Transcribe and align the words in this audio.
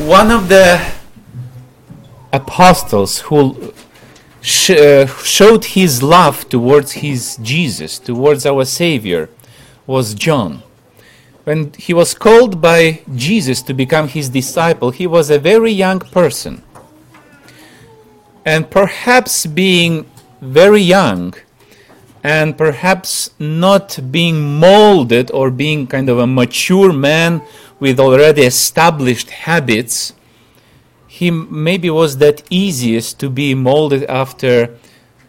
one 0.00 0.30
of 0.30 0.48
the 0.48 0.80
apostles 2.32 3.20
who 3.20 3.74
sh- 4.40 4.70
uh, 4.70 5.06
showed 5.06 5.64
his 5.66 6.02
love 6.02 6.48
towards 6.48 6.92
his 6.92 7.36
Jesus, 7.42 7.98
towards 7.98 8.46
our 8.46 8.64
Savior, 8.64 9.28
was 9.86 10.14
John. 10.14 10.62
When 11.44 11.72
he 11.74 11.92
was 11.92 12.14
called 12.14 12.60
by 12.60 13.02
Jesus 13.14 13.60
to 13.62 13.74
become 13.74 14.08
his 14.08 14.30
disciple, 14.30 14.90
he 14.90 15.06
was 15.06 15.28
a 15.28 15.38
very 15.38 15.72
young 15.72 16.00
person. 16.00 16.62
And 18.44 18.70
perhaps 18.70 19.44
being 19.44 20.10
very 20.40 20.80
young 20.80 21.34
and 22.22 22.56
perhaps 22.56 23.30
not 23.38 23.98
being 24.10 24.58
molded 24.58 25.30
or 25.32 25.50
being 25.50 25.86
kind 25.86 26.08
of 26.08 26.18
a 26.18 26.26
mature 26.26 26.92
man 26.92 27.42
with 27.78 27.98
already 27.98 28.42
established 28.42 29.30
habits, 29.30 30.12
he 31.06 31.30
maybe 31.30 31.88
was 31.90 32.18
that 32.18 32.42
easiest 32.50 33.18
to 33.20 33.30
be 33.30 33.54
molded 33.54 34.04
after 34.04 34.76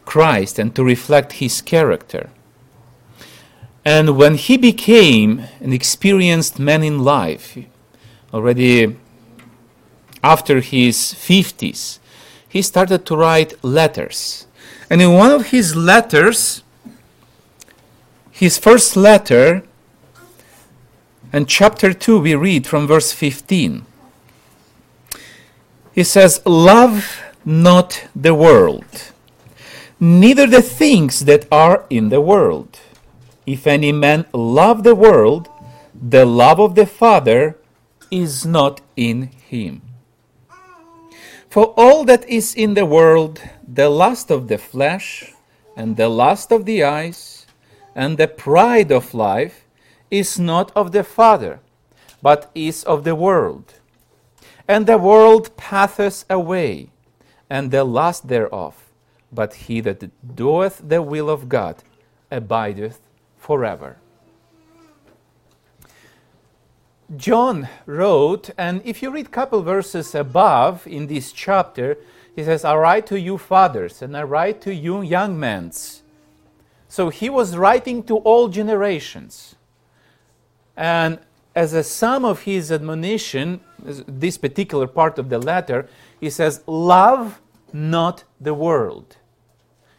Christ 0.05 0.59
and 0.59 0.76
to 0.76 0.84
reflect 0.84 1.34
his 1.34 1.62
character. 1.62 2.30
And 3.84 4.18
when 4.18 4.35
he 4.35 4.58
became 4.58 5.44
an 5.60 5.73
experienced 5.73 6.60
man 6.60 6.84
in 6.84 6.99
life, 6.99 7.58
already 8.34 8.96
after 10.23 10.60
his 10.60 10.98
50s, 10.98 11.99
he 12.48 12.62
started 12.62 13.05
to 13.05 13.16
write 13.16 13.63
letters. 13.63 14.46
And 14.90 15.02
in 15.02 15.13
one 15.13 15.32
of 15.32 15.48
his 15.48 15.76
letters, 15.76 16.63
his 18.41 18.58
first 18.58 18.98
letter, 18.98 19.62
and 21.32 21.48
chapter 21.48 21.94
2, 21.94 22.22
we 22.22 22.34
read 22.34 22.66
from 22.66 22.88
verse 22.88 23.12
15. 23.12 23.86
He 25.94 26.04
says, 26.04 26.41
Love 26.44 27.21
not 27.46 28.07
the 28.16 28.34
world, 28.34 29.12
neither 29.99 30.48
the 30.48 30.63
things 30.63 31.26
that 31.26 31.46
are 31.51 31.85
in 31.91 32.10
the 32.10 32.20
world. 32.20 32.79
If 33.46 33.68
any 33.68 33.91
man 33.91 34.26
love 34.34 34.82
the 34.82 34.96
world, 34.96 35.48
the 35.94 36.26
love 36.26 36.60
of 36.60 36.73
the 36.73 36.88
Father 36.88 37.60
is 38.10 38.44
not 38.44 38.82
in 38.96 39.29
him. 39.48 39.84
For 41.48 41.76
all 41.77 42.05
that 42.05 42.27
is 42.27 42.55
in 42.55 42.73
the 42.73 42.88
world, 42.88 43.40
the 43.71 43.90
lust 43.90 44.32
of 44.32 44.48
the 44.48 44.57
flesh, 44.57 45.32
and 45.77 45.96
the 45.96 46.10
lust 46.10 46.51
of 46.51 46.66
the 46.66 46.84
eyes, 46.84 47.30
and 47.96 48.18
the 48.18 48.28
pride 48.28 48.92
of 48.92 49.14
life, 49.14 49.66
is 50.10 50.38
not 50.38 50.72
of 50.76 50.92
the 50.92 51.04
Father, 51.04 51.60
but 52.22 52.52
is 52.54 52.84
of 52.84 53.04
the 53.04 53.16
world. 53.16 53.74
And 54.68 54.86
the 54.86 54.98
world 54.98 55.56
passeth 55.58 56.26
away, 56.30 56.90
and 57.50 57.72
the 57.72 57.84
lust 57.84 58.28
thereof, 58.28 58.92
but 59.32 59.54
he 59.54 59.82
that 59.82 60.36
doeth 60.36 60.82
the 60.88 61.02
will 61.02 61.30
of 61.30 61.50
God 61.50 61.84
abideth 62.30 63.00
forever. 63.38 63.98
John 67.18 67.68
wrote, 67.86 68.52
and 68.58 68.81
if 68.86 69.02
you 69.02 69.12
read 69.12 69.25
a 69.25 69.30
couple 69.30 69.62
verses 69.64 70.16
above 70.16 70.88
in 70.88 71.08
this 71.08 71.34
chapter, 71.34 71.97
he 72.34 72.44
says, 72.44 72.64
I 72.64 72.75
write 72.75 73.06
to 73.08 73.19
you 73.19 73.38
fathers, 73.38 74.02
and 74.02 74.16
I 74.16 74.24
write 74.24 74.62
to 74.62 74.74
you 74.74 75.02
young 75.02 75.38
men. 75.38 75.72
So 76.92 77.08
he 77.08 77.30
was 77.30 77.56
writing 77.56 78.03
to 78.03 78.18
all 78.18 78.50
generations. 78.50 79.56
And 80.75 81.20
as 81.56 81.72
a 81.72 81.84
sum 81.86 82.25
of 82.25 82.42
his 82.42 82.70
admonition, 82.70 83.62
this 83.80 84.38
particular 84.38 84.88
part 84.88 85.18
of 85.18 85.30
the 85.30 85.40
letter, 85.40 85.88
he 86.19 86.30
says, 86.30 86.64
Love 86.68 87.40
not 87.72 88.25
the 88.42 88.53
world. 88.53 89.16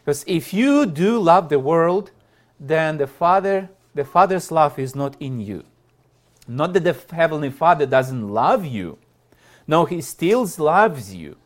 Because 0.05 0.23
if 0.27 0.53
you 0.53 0.85
do 0.85 1.19
love 1.19 1.49
the 1.49 1.57
world, 1.57 2.11
then 2.59 2.99
the 2.99 3.07
Father, 3.07 3.71
the 3.95 4.05
Father's 4.05 4.51
love 4.51 4.77
is 4.77 4.93
not 4.93 5.19
in 5.19 5.39
you. 5.39 5.63
Not 6.47 6.73
that 6.73 6.83
the 6.83 6.95
Heavenly 7.15 7.49
Father 7.49 7.87
doesn't 7.87 8.29
love 8.29 8.67
you. 8.67 8.99
No, 9.65 9.85
He 9.85 9.99
still 9.99 10.47
loves 10.59 11.15
you. 11.15 11.37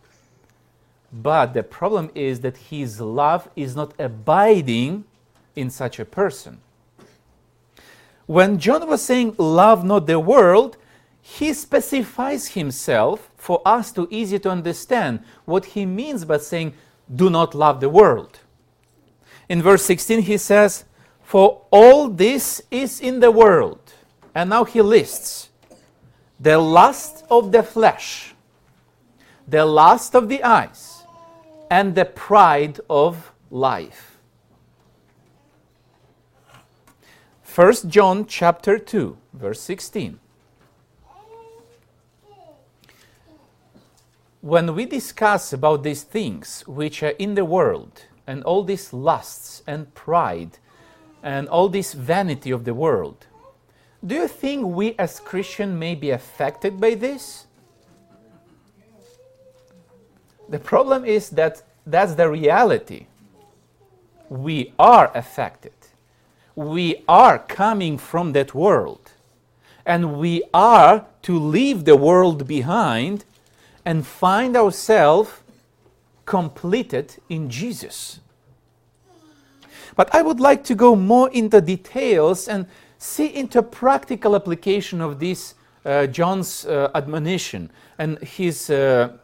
But 1.10 1.54
the 1.54 1.64
problem 1.64 2.12
is 2.14 2.42
that 2.42 2.58
His 2.58 3.00
love 3.00 3.48
is 3.56 3.78
not 3.78 3.94
abiding 3.98 5.06
in 5.58 5.70
such 5.70 6.00
a 6.00 6.06
person. 6.06 6.60
When 8.28 8.60
John 8.60 8.88
was 8.88 9.02
saying, 9.02 9.36
Love 9.38 9.84
not 9.84 10.06
the 10.06 10.20
world, 10.20 10.78
he 11.22 11.54
specifies 11.54 12.50
himself 12.50 13.30
for 13.36 13.62
us 13.66 13.92
to 13.94 14.08
easy 14.10 14.40
to 14.40 14.50
understand 14.50 15.20
what 15.46 15.66
he 15.66 15.86
means 15.86 16.24
by 16.24 16.38
saying, 16.38 16.74
Do 17.14 17.30
not 17.30 17.56
love 17.56 17.80
the 17.80 17.90
world. 17.90 18.40
In 19.50 19.62
verse 19.62 19.84
16, 19.84 20.22
he 20.22 20.38
says, 20.38 20.86
For 21.24 21.62
all 21.72 22.10
this 22.10 22.62
is 22.70 23.00
in 23.00 23.20
the 23.20 23.32
world. 23.32 23.80
And 24.36 24.50
now 24.50 24.64
he 24.64 24.82
lists 24.82 25.50
the 26.40 26.58
lust 26.58 27.26
of 27.32 27.52
the 27.52 27.64
flesh, 27.64 28.36
the 29.48 29.66
lust 29.66 30.16
of 30.16 30.30
the 30.30 30.44
eyes, 30.44 31.02
and 31.72 31.96
the 31.96 32.06
pride 32.06 32.80
of 32.90 33.34
life. 33.50 34.07
1 37.58 37.90
John 37.90 38.28
chapter 38.28 38.78
2 38.78 39.18
verse 39.34 39.60
16 39.62 40.20
When 44.42 44.76
we 44.76 44.86
discuss 44.86 45.52
about 45.52 45.82
these 45.82 46.04
things 46.04 46.64
which 46.68 47.02
are 47.02 47.16
in 47.18 47.34
the 47.34 47.44
world 47.44 48.04
and 48.28 48.44
all 48.44 48.64
these 48.64 48.94
lusts 48.94 49.64
and 49.66 49.92
pride 49.96 50.60
and 51.24 51.50
all 51.50 51.68
this 51.68 51.94
vanity 51.94 52.52
of 52.52 52.64
the 52.64 52.76
world 52.76 53.26
do 54.06 54.14
you 54.14 54.28
think 54.28 54.68
we 54.68 54.94
as 55.00 55.20
Christian 55.20 55.80
may 55.80 55.96
be 55.96 56.12
affected 56.12 56.80
by 56.80 56.94
this? 56.94 57.48
The 60.48 60.60
problem 60.60 61.06
is 61.06 61.32
that 61.32 61.64
that's 61.88 62.14
the 62.14 62.30
reality. 62.30 63.08
We 64.30 64.76
are 64.78 65.10
affected. 65.16 65.74
We 66.58 67.04
are 67.08 67.38
coming 67.38 68.00
from 68.00 68.34
that 68.34 68.56
world. 68.56 69.12
And 69.86 70.18
we 70.18 70.42
are 70.56 71.06
to 71.22 71.38
leave 71.38 71.86
the 71.86 71.96
world 71.96 72.48
behind 72.48 73.26
and 73.86 74.06
find 74.06 74.58
ourselves 74.58 75.30
completed 76.26 77.18
in 77.30 77.52
Jesus. 77.52 78.22
But 79.96 80.14
I 80.16 80.24
would 80.24 80.40
like 80.40 80.64
to 80.64 80.74
go 80.74 80.96
more 80.96 81.30
into 81.30 81.62
details 81.62 82.48
and 82.48 82.66
see 82.98 83.28
into 83.28 83.62
practical 83.62 84.36
application 84.36 85.00
of 85.00 85.20
this 85.20 85.54
uh, 85.86 86.08
John's 86.08 86.66
uh, 86.66 86.90
admonition 86.96 87.70
and 88.00 88.18
his 88.18 88.72
uh, 88.72 89.16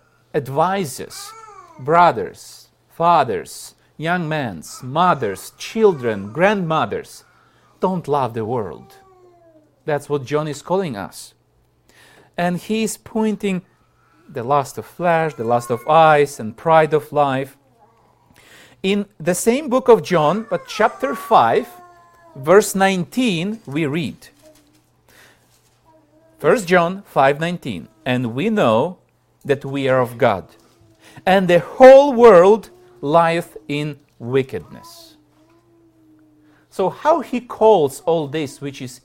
brothers, 1.80 2.68
fathers, 2.90 3.74
young 4.04 4.28
men's, 4.28 4.84
mothers, 4.84 5.54
children, 5.58 6.32
grandmothers. 6.32 7.24
Don't 7.80 8.08
love 8.08 8.34
the 8.34 8.46
world. 8.46 8.98
That's 9.86 10.10
what 10.10 10.26
John 10.26 10.48
is 10.48 10.62
calling 10.62 10.96
us. 10.96 11.34
And 12.38 12.58
he 12.58 12.84
is 12.84 12.98
pointing 12.98 13.64
the 14.28 14.44
lust 14.44 14.78
of 14.78 14.86
flesh, 14.86 15.34
the 15.36 15.44
lust 15.44 15.70
of 15.72 15.88
eyes, 15.88 16.40
and 16.40 16.58
pride 16.58 16.94
of 16.94 17.12
life. 17.12 17.58
In 18.82 19.06
the 19.20 19.36
same 19.36 19.70
book 19.70 19.88
of 19.88 20.04
John, 20.04 20.46
but 20.50 20.68
chapter 20.68 21.16
5, 21.16 21.68
verse 22.36 22.74
19 22.74 23.62
we 23.66 23.86
read 23.86 24.30
1 26.40 26.66
John 26.66 27.04
5:19 27.14 27.88
and 28.06 28.34
we 28.34 28.50
know 28.50 28.98
that 29.46 29.64
we 29.64 29.88
are 29.88 30.02
of 30.02 30.18
God 30.18 30.46
and 31.26 31.48
the 31.48 31.60
whole 31.60 32.12
world 32.12 32.72
lieth 33.04 33.58
in 33.68 34.00
wickedness 34.18 35.18
so 36.70 36.90
how 36.90 37.20
he 37.20 37.40
calls 37.40 38.02
all 38.02 38.28
this 38.28 38.62
which 38.62 38.82
is 38.82 39.02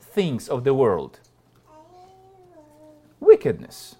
things 0.00 0.48
of 0.48 0.62
the 0.64 0.72
world 0.72 1.18
wickedness 3.18 3.96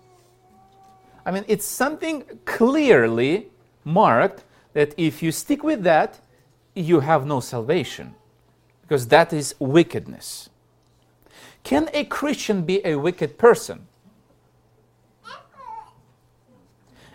i 1.26 1.30
mean 1.30 1.44
it's 1.48 1.66
something 1.66 2.22
clearly 2.44 3.48
marked 3.84 4.44
that 4.72 4.94
if 4.96 5.22
you 5.22 5.32
stick 5.32 5.62
with 5.64 5.82
that 5.82 6.20
you 6.74 7.00
have 7.00 7.26
no 7.26 7.40
salvation 7.40 8.14
because 8.90 9.06
that 9.06 9.32
is 9.32 9.54
wickedness. 9.60 10.50
Can 11.62 11.88
a 11.94 12.04
Christian 12.04 12.62
be 12.62 12.84
a 12.84 12.96
wicked 12.96 13.38
person? 13.38 13.86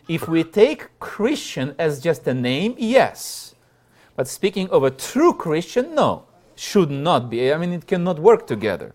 If 0.08 0.28
we 0.28 0.44
take 0.44 1.00
Christian 1.00 1.76
as 1.80 2.02
just 2.02 2.28
a 2.28 2.34
name, 2.34 2.76
yes. 2.78 3.56
But 4.16 4.28
speaking 4.28 4.70
of 4.70 4.84
a 4.84 4.92
true 4.92 5.34
Christian, 5.34 5.96
no, 5.96 6.26
should 6.56 6.92
not 6.92 7.30
be. 7.30 7.52
I 7.52 7.58
mean, 7.58 7.74
it 7.74 7.88
cannot 7.88 8.20
work 8.20 8.48
together. 8.48 8.94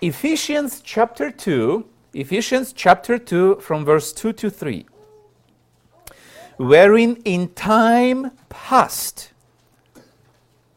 Ephesians 0.00 0.80
chapter 0.84 1.30
2 1.30 1.86
Ephesians 2.14 2.74
chapter 2.74 3.16
2, 3.16 3.56
from 3.60 3.86
verse 3.86 4.12
2 4.12 4.34
to 4.34 4.50
3. 4.50 4.84
Wherein 6.58 7.16
in 7.24 7.48
time 7.48 8.32
past, 8.50 9.30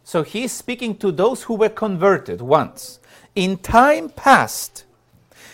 so 0.05 0.23
he's 0.23 0.53
speaking 0.53 0.95
to 0.99 1.11
those 1.11 1.43
who 1.43 1.55
were 1.55 1.67
converted 1.67 2.39
once. 2.39 3.01
In 3.35 3.57
time 3.57 4.07
past, 4.07 4.85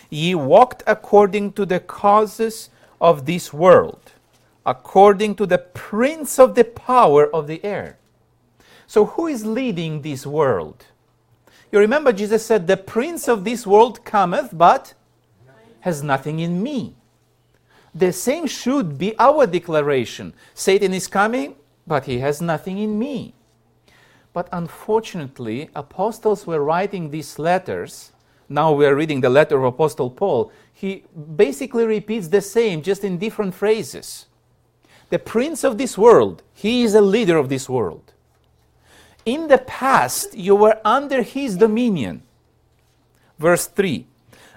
ye 0.08 0.36
walked 0.36 0.84
according 0.86 1.54
to 1.54 1.66
the 1.66 1.80
causes 1.80 2.70
of 3.02 3.26
this 3.26 3.52
world, 3.52 4.12
according 4.64 5.34
to 5.34 5.44
the 5.44 5.58
prince 5.58 6.38
of 6.38 6.54
the 6.54 6.64
power 6.64 7.26
of 7.34 7.48
the 7.48 7.62
air. 7.64 7.98
So, 8.86 9.06
who 9.06 9.26
is 9.26 9.44
leading 9.44 10.02
this 10.02 10.24
world? 10.24 10.86
You 11.72 11.80
remember 11.80 12.12
Jesus 12.12 12.46
said, 12.46 12.66
The 12.66 12.76
prince 12.76 13.28
of 13.28 13.44
this 13.44 13.66
world 13.66 14.04
cometh, 14.04 14.50
but 14.52 14.94
has 15.80 16.02
nothing 16.02 16.38
in 16.38 16.62
me. 16.62 16.94
The 17.94 18.12
same 18.12 18.46
should 18.46 18.96
be 18.96 19.18
our 19.18 19.46
declaration. 19.46 20.32
Satan 20.54 20.94
is 20.94 21.08
coming, 21.08 21.56
but 21.86 22.04
he 22.04 22.20
has 22.20 22.40
nothing 22.40 22.78
in 22.78 22.98
me. 22.98 23.34
But 24.32 24.48
unfortunately, 24.52 25.70
apostles 25.74 26.46
were 26.46 26.62
writing 26.62 27.10
these 27.10 27.38
letters. 27.38 28.12
Now 28.48 28.72
we 28.72 28.86
are 28.86 28.94
reading 28.94 29.20
the 29.20 29.28
letter 29.28 29.58
of 29.58 29.64
Apostle 29.64 30.10
Paul. 30.10 30.52
He 30.82 31.04
basically 31.36 31.86
repeats 31.86 32.26
the 32.26 32.40
same, 32.40 32.82
just 32.82 33.04
in 33.04 33.16
different 33.16 33.54
phrases. 33.54 34.26
The 35.10 35.18
prince 35.20 35.62
of 35.62 35.78
this 35.78 35.96
world, 35.96 36.42
he 36.52 36.82
is 36.82 36.96
a 36.96 37.00
leader 37.00 37.36
of 37.36 37.48
this 37.48 37.68
world. 37.68 38.12
In 39.24 39.46
the 39.46 39.58
past, 39.58 40.36
you 40.36 40.56
were 40.56 40.80
under 40.84 41.22
his 41.22 41.56
dominion. 41.56 42.24
Verse 43.38 43.68
3 43.68 44.08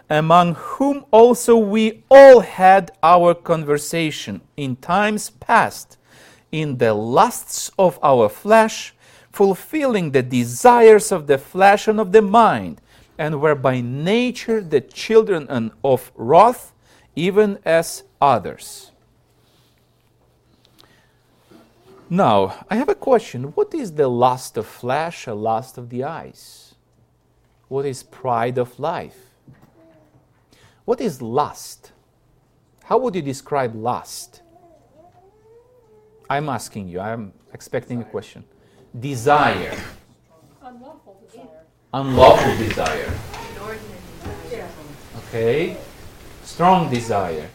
Among 0.10 0.56
whom 0.56 1.06
also 1.12 1.58
we 1.58 2.04
all 2.10 2.40
had 2.40 2.90
our 3.04 3.36
conversation 3.36 4.42
in 4.58 4.78
times 4.78 5.30
past, 5.30 6.00
in 6.52 6.80
the 6.80 6.96
lusts 6.96 7.70
of 7.78 8.00
our 8.02 8.30
flesh 8.30 8.96
fulfilling 9.32 10.10
the 10.10 10.24
desires 10.24 11.12
of 11.12 11.28
the 11.28 11.38
flesh 11.38 11.88
and 11.88 12.00
of 12.00 12.14
the 12.14 12.22
mind, 12.24 12.82
and 13.18 13.42
were 13.42 13.56
by 13.56 13.82
nature 13.82 14.62
the 14.62 14.82
children 14.82 15.72
of 15.84 16.12
wrath, 16.16 16.74
even 17.16 17.60
as 17.66 18.04
others. 18.22 18.92
Now, 22.10 22.66
I 22.70 22.76
have 22.76 22.90
a 22.90 22.96
question. 22.96 23.46
What 23.56 23.74
is 23.74 23.94
the 23.94 24.08
lust 24.08 24.58
of 24.58 24.68
flesh, 24.68 25.26
a 25.28 25.34
lust 25.34 25.78
of 25.78 25.90
the 25.90 26.04
eyes? 26.04 26.76
What 27.68 27.86
is 27.86 28.04
pride 28.04 28.58
of 28.58 28.80
life? 28.80 29.18
What 30.86 31.02
is 31.02 31.22
lust? 31.22 31.92
How 32.84 33.00
would 33.00 33.16
you 33.16 33.24
describe 33.24 33.76
lust? 33.76 34.42
I'm 36.30 36.50
asking 36.50 36.90
you, 36.90 37.00
I'm 37.00 37.34
expecting 37.54 38.02
a 38.02 38.06
question 38.06 38.44
desire. 39.00 39.78
Unlawful 41.96 42.58
desire. 42.58 43.10
Okay. 45.20 45.78
Strong 46.44 46.90
desire. 46.90 47.50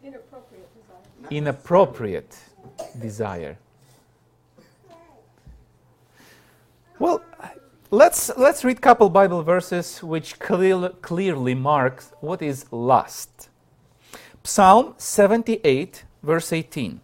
Inappropriate 0.00 0.68
desire. 0.72 1.28
Inappropriate 1.32 2.38
desire. 3.00 3.58
Well, 7.00 7.20
let's 7.90 8.30
let's 8.36 8.64
read 8.64 8.80
couple 8.80 9.10
Bible 9.10 9.42
verses 9.42 10.00
which 10.00 10.38
clear, 10.38 10.90
clearly 11.02 11.56
marks 11.56 12.12
what 12.20 12.40
is 12.40 12.66
lust. 12.70 13.48
Psalm 14.44 14.94
78 14.96 16.04
verse 16.22 16.52
18. 16.52 17.00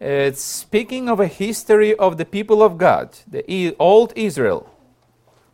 Uh, 0.00 0.30
it's 0.30 0.42
speaking 0.42 1.08
of 1.08 1.18
a 1.18 1.26
history 1.26 1.94
of 1.96 2.18
the 2.18 2.24
people 2.24 2.62
of 2.62 2.78
God, 2.78 3.18
the 3.26 3.74
old 3.80 4.12
Israel. 4.14 4.72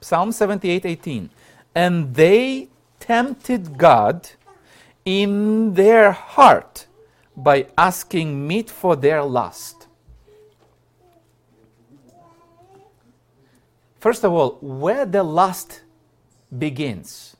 Psalm 0.00 0.32
78 0.32 0.84
18. 0.84 1.30
And 1.74 2.14
they 2.14 2.68
tempted 3.00 3.78
God 3.78 4.28
in 5.04 5.74
their 5.74 6.12
heart 6.12 6.86
by 7.34 7.66
asking 7.76 8.46
meat 8.46 8.68
for 8.68 8.96
their 8.96 9.22
lust. 9.22 9.86
First 13.98 14.24
of 14.24 14.32
all, 14.34 14.58
where 14.60 15.06
the 15.06 15.22
lust 15.22 15.80
begins, 16.56 17.34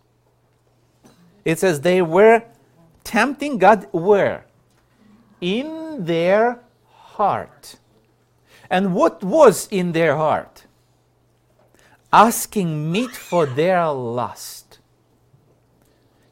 it 1.44 1.58
says 1.58 1.82
they 1.82 2.00
were 2.00 2.42
tempting 3.04 3.58
God 3.58 3.86
where? 3.92 4.46
In 5.42 6.06
their 6.06 6.63
heart. 7.14 7.76
And 8.70 8.94
what 8.94 9.22
was 9.22 9.68
in 9.70 9.92
their 9.92 10.16
heart? 10.16 10.64
Asking 12.12 12.90
meat 12.90 13.10
for 13.10 13.46
their 13.46 13.88
lust. 13.88 14.78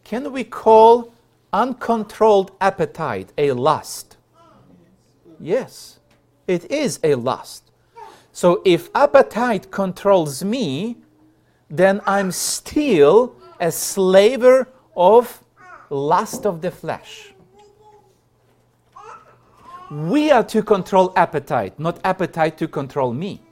Can 0.05 0.33
we 0.33 0.45
call 0.45 1.13
uncontrolled 1.53 2.53
appetite 2.61 3.33
a 3.39 3.53
lust? 3.53 4.17
Yes, 5.39 5.99
it 6.47 6.71
is 6.71 7.01
a 7.03 7.15
lust. 7.15 7.71
So 8.33 8.63
if 8.65 8.91
appetite 8.95 9.71
controls 9.71 10.43
me, 10.43 10.97
then 11.69 12.01
I'm 12.07 12.31
still 12.33 13.37
a 13.61 13.71
slaver 13.71 14.69
of 14.97 15.43
lust 15.91 16.47
of 16.47 16.61
the 16.61 16.71
flesh. 16.71 17.32
We 19.93 20.31
are 20.31 20.45
to 20.45 20.63
control 20.63 21.13
appetite, 21.17 21.79
not 21.79 22.01
appetite 22.03 22.57
to 22.59 22.67
control 22.67 23.13
me. 23.13 23.43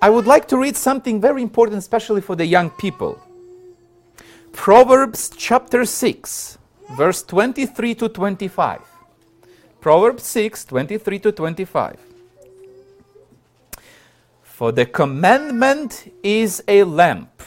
I 0.00 0.08
would 0.08 0.26
like 0.26 0.48
to 0.48 0.56
read 0.56 0.74
something 0.74 1.20
very 1.20 1.42
important, 1.42 1.76
especially 1.76 2.22
for 2.22 2.34
the 2.34 2.46
young 2.46 2.70
people. 2.70 3.20
Proverbs 4.52 5.30
chapter 5.36 5.84
6, 5.84 6.56
verse 6.96 7.22
23 7.22 7.94
to 7.96 8.08
25. 8.08 8.80
Proverbs 9.82 10.22
6, 10.24 10.64
23 10.64 11.18
to 11.18 11.32
25. 11.32 12.00
For 14.44 14.72
the 14.72 14.86
commandment 14.86 16.10
is 16.22 16.64
a 16.66 16.84
lamp, 16.84 17.42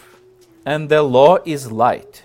and 0.68 0.88
the 0.88 1.02
law 1.02 1.40
is 1.46 1.72
light 1.72 2.25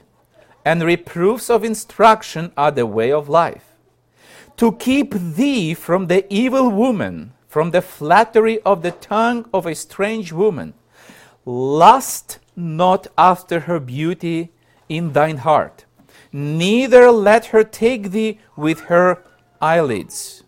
and 0.70 0.84
reproofs 0.84 1.50
of 1.50 1.64
instruction 1.64 2.52
are 2.56 2.70
the 2.70 2.86
way 2.86 3.10
of 3.10 3.28
life. 3.28 3.64
To 4.58 4.70
keep 4.70 5.12
thee 5.12 5.74
from 5.74 6.06
the 6.06 6.24
evil 6.32 6.70
woman, 6.70 7.32
from 7.48 7.72
the 7.72 7.82
flattery 7.82 8.60
of 8.60 8.82
the 8.82 8.92
tongue 8.92 9.48
of 9.52 9.66
a 9.66 9.74
strange 9.74 10.30
woman. 10.32 10.74
Lust 11.44 12.38
not 12.54 13.08
after 13.18 13.60
her 13.60 13.80
beauty 13.80 14.52
in 14.88 15.12
thine 15.12 15.38
heart, 15.38 15.86
neither 16.32 17.10
let 17.10 17.46
her 17.46 17.64
take 17.64 18.12
thee 18.12 18.38
with 18.54 18.82
her 18.82 19.24
eyelids. 19.60 20.44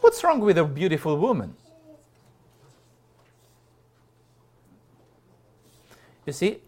What's 0.00 0.24
wrong 0.24 0.40
with 0.40 0.56
a 0.56 0.64
beautiful 0.64 1.18
woman? 1.18 1.54
You 6.24 6.32
see, 6.32 6.60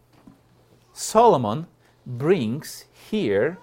Solomon 0.98 1.68
brings 2.04 2.86
here, 3.08 3.56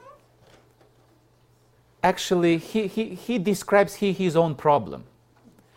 actually, 2.01 2.58
he, 2.58 2.88
he, 2.88 3.13
he 3.13 3.38
describes 3.38 3.96
here 3.96 4.13
his 4.13 4.38
own 4.38 4.56
problem. 4.56 5.04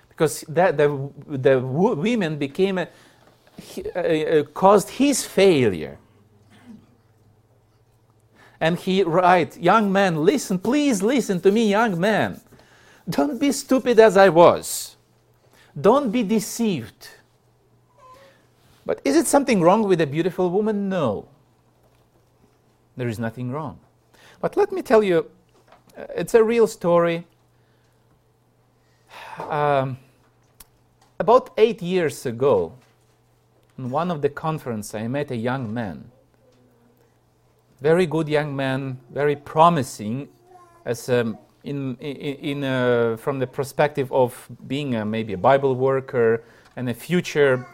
Because 0.09 0.43
that, 0.49 0.77
the, 0.77 1.11
the 1.27 1.59
women 1.59 2.39
became, 2.39 2.79
a, 2.79 4.45
caused 4.55 4.89
his 4.91 5.25
failure. 5.25 5.99
And 8.61 8.79
he 8.79 9.03
writes, 9.03 9.59
Young 9.59 9.91
man, 9.91 10.25
listen, 10.25 10.61
please 10.61 11.03
listen 11.03 11.41
to 11.41 11.51
me, 11.51 11.71
young 11.71 11.99
man. 11.99 12.41
Don't 13.11 13.41
be 13.41 13.51
stupid 13.51 13.99
as 13.99 14.17
I 14.17 14.29
was. 14.29 14.95
Don't 15.79 16.13
be 16.13 16.23
deceived. 16.23 17.09
But 18.87 19.01
is 19.05 19.17
it 19.17 19.27
something 19.27 19.61
wrong 19.61 19.83
with 19.83 20.01
a 20.01 20.07
beautiful 20.07 20.51
woman? 20.51 20.89
No. 20.89 21.27
There 22.99 23.07
is 23.07 23.21
nothing 23.21 23.53
wrong. 23.53 23.79
But 24.41 24.57
let 24.57 24.73
me 24.73 24.83
tell 24.83 25.05
you, 25.05 25.31
uh, 25.97 26.07
it's 26.17 26.35
a 26.35 26.43
real 26.43 26.67
story. 26.67 27.25
Um, 29.39 29.99
about 31.21 31.51
eight 31.57 31.81
years 31.81 32.27
ago, 32.27 32.73
in 33.79 33.91
one 33.91 34.11
of 34.11 34.21
the 34.21 34.29
conferences, 34.29 34.97
I 34.97 35.07
met 35.07 35.31
a 35.31 35.37
young 35.37 35.73
man. 35.73 36.11
Very 37.81 38.05
good 38.05 38.29
young 38.29 38.57
man, 38.57 38.99
very 39.11 39.37
promising, 39.37 40.29
as 40.85 41.09
um, 41.09 41.39
in, 41.63 41.97
in, 42.01 42.63
in 42.63 42.65
uh, 42.65 43.17
from 43.17 43.39
the 43.39 43.47
perspective 43.47 44.13
of 44.13 44.49
being 44.67 44.97
a, 44.97 45.05
maybe 45.05 45.35
a 45.35 45.39
Bible 45.39 45.77
worker 45.77 46.43
and 46.75 46.89
a 46.89 46.95
future 46.95 47.65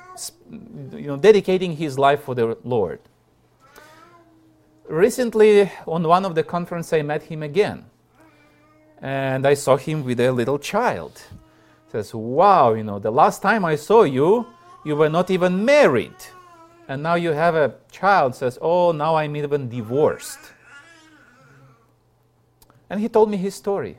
you 0.92 1.06
know, 1.06 1.16
dedicating 1.16 1.76
his 1.76 1.98
life 1.98 2.24
for 2.24 2.34
the 2.34 2.58
Lord. 2.62 3.00
Recently, 4.88 5.70
on 5.86 6.06
one 6.06 6.24
of 6.24 6.34
the 6.34 6.42
conferences, 6.42 6.92
I 6.92 7.02
met 7.02 7.22
him 7.22 7.42
again, 7.42 7.86
and 9.00 9.46
I 9.46 9.54
saw 9.54 9.76
him 9.76 10.04
with 10.04 10.20
a 10.20 10.30
little 10.30 10.58
child. 10.58 11.22
Says, 11.90 12.14
"Wow, 12.14 12.74
you 12.74 12.82
know, 12.82 12.98
the 12.98 13.10
last 13.10 13.40
time 13.40 13.64
I 13.64 13.76
saw 13.76 14.02
you, 14.02 14.46
you 14.84 14.96
were 14.96 15.08
not 15.08 15.30
even 15.30 15.64
married, 15.64 16.16
and 16.86 17.02
now 17.02 17.14
you 17.14 17.32
have 17.32 17.54
a 17.54 17.74
child." 17.90 18.34
Says, 18.34 18.58
"Oh, 18.60 18.92
now 18.92 19.16
I'm 19.16 19.34
even 19.36 19.68
divorced." 19.68 20.52
And 22.90 23.00
he 23.00 23.08
told 23.08 23.30
me 23.30 23.38
his 23.38 23.54
story, 23.54 23.98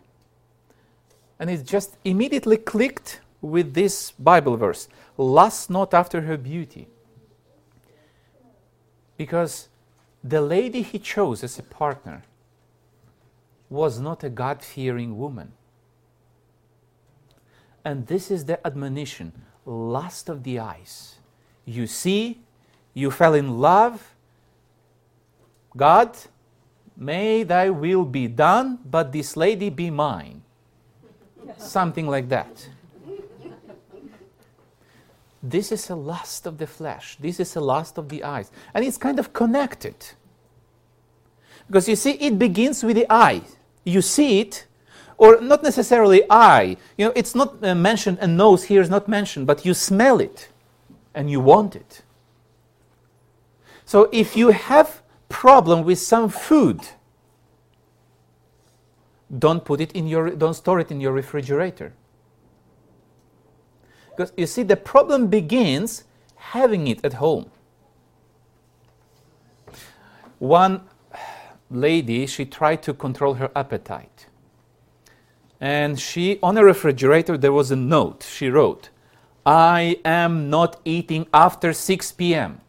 and 1.39 1.49
it 1.49 1.65
just 1.65 1.97
immediately 2.03 2.57
clicked 2.57 3.21
with 3.41 3.73
this 3.73 4.11
Bible 4.11 4.55
verse 4.57 4.87
lust 5.17 5.69
not 5.69 5.93
after 5.93 6.21
her 6.21 6.37
beauty. 6.37 6.87
Because 9.17 9.69
the 10.27 10.41
lady 10.41 10.81
he 10.81 10.97
chose 10.97 11.43
as 11.43 11.59
a 11.59 11.63
partner 11.63 12.23
was 13.69 13.99
not 13.99 14.23
a 14.23 14.29
God 14.29 14.63
fearing 14.63 15.19
woman. 15.19 15.53
And 17.83 18.07
this 18.07 18.31
is 18.31 18.45
the 18.45 18.65
admonition 18.65 19.33
lust 19.67 20.27
of 20.27 20.41
the 20.43 20.57
eyes. 20.57 21.15
You 21.63 21.85
see, 21.85 22.41
you 22.95 23.11
fell 23.11 23.35
in 23.35 23.59
love. 23.59 24.15
God, 25.77 26.17
may 26.97 27.43
thy 27.43 27.69
will 27.69 28.05
be 28.05 28.27
done, 28.27 28.79
but 28.83 29.11
this 29.11 29.37
lady 29.37 29.69
be 29.69 29.91
mine. 29.91 30.41
Something 31.57 32.07
like 32.07 32.29
that. 32.29 32.69
This 35.47 35.71
is 35.71 35.91
a 35.91 35.95
lust 35.95 36.47
of 36.47 36.57
the 36.57 36.65
flesh. 36.65 37.17
This 37.19 37.39
is 37.39 37.55
a 37.55 37.61
lust 37.61 37.99
of 37.99 38.09
the 38.09 38.23
eyes. 38.23 38.49
And 38.73 38.83
it's 38.83 38.97
kind 38.97 39.19
of 39.19 39.31
connected. 39.31 39.95
Because 41.67 41.87
you 41.87 41.95
see, 41.95 42.13
it 42.13 42.39
begins 42.39 42.83
with 42.83 42.95
the 42.95 43.05
eye. 43.11 43.41
You 43.83 44.01
see 44.01 44.39
it, 44.39 44.65
or 45.17 45.39
not 45.39 45.61
necessarily 45.61 46.23
eye. 46.31 46.77
You 46.97 47.05
know, 47.05 47.13
it's 47.15 47.35
not 47.35 47.63
uh, 47.63 47.75
mentioned, 47.75 48.17
and 48.21 48.35
nose 48.35 48.63
here 48.63 48.81
is 48.81 48.89
not 48.89 49.07
mentioned, 49.07 49.45
but 49.45 49.65
you 49.65 49.75
smell 49.75 50.19
it 50.19 50.49
and 51.13 51.29
you 51.29 51.39
want 51.39 51.75
it. 51.75 52.01
So 53.85 54.09
if 54.11 54.35
you 54.35 54.49
have 54.49 55.03
problem 55.29 55.83
with 55.85 55.99
some 55.99 56.27
food, 56.27 56.81
don't 59.37 59.63
put 59.63 59.79
it 59.79 59.91
in 59.91 60.07
your 60.07 60.31
don't 60.31 60.53
store 60.55 60.79
it 60.79 60.89
in 60.91 61.01
your 61.01 61.11
refrigerator 61.11 61.93
because 64.15 64.31
you 64.37 64.47
see, 64.47 64.63
the 64.63 64.77
problem 64.77 65.27
begins 65.27 66.05
having 66.35 66.87
it 66.87 67.03
at 67.03 67.13
home. 67.13 67.51
One 70.39 70.81
lady, 71.69 72.25
she 72.25 72.45
tried 72.45 72.81
to 72.83 72.93
control 72.93 73.35
her 73.35 73.51
appetite. 73.55 74.27
And 75.59 75.99
she, 75.99 76.39
on 76.41 76.57
a 76.57 76.63
refrigerator, 76.63 77.37
there 77.37 77.51
was 77.51 77.71
a 77.71 77.75
note. 77.75 78.23
She 78.23 78.49
wrote, 78.49 78.89
I 79.45 79.99
am 80.05 80.49
not 80.49 80.79
eating 80.85 81.27
after 81.33 81.73
6 81.73 82.11
p.m. 82.13 82.61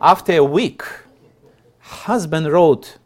After 0.00 0.32
a 0.32 0.44
week, 0.44 0.82
husband 1.80 2.50
wrote 2.50 2.98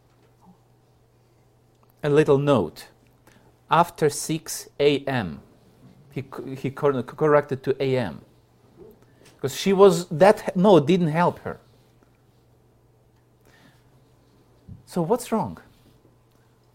a 2.02 2.08
little 2.08 2.38
note 2.38 2.88
after 3.70 4.08
6 4.08 4.68
a.m 4.78 5.40
he, 6.16 6.24
he 6.54 6.70
corrected 6.70 7.62
to 7.62 7.82
AM. 7.82 8.22
Because 9.34 9.54
she 9.54 9.74
was, 9.74 10.08
that 10.08 10.56
no, 10.56 10.80
didn't 10.80 11.08
help 11.08 11.40
her. 11.40 11.60
So 14.86 15.02
what's 15.02 15.30
wrong? 15.30 15.58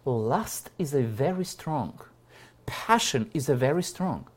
Lust 0.06 0.70
is 0.78 0.94
a 0.94 1.02
very 1.02 1.44
strong. 1.44 2.00
Passion 2.68 3.32
is 3.34 3.50
a 3.50 3.56
very 3.56 3.82
strong. 3.82 4.28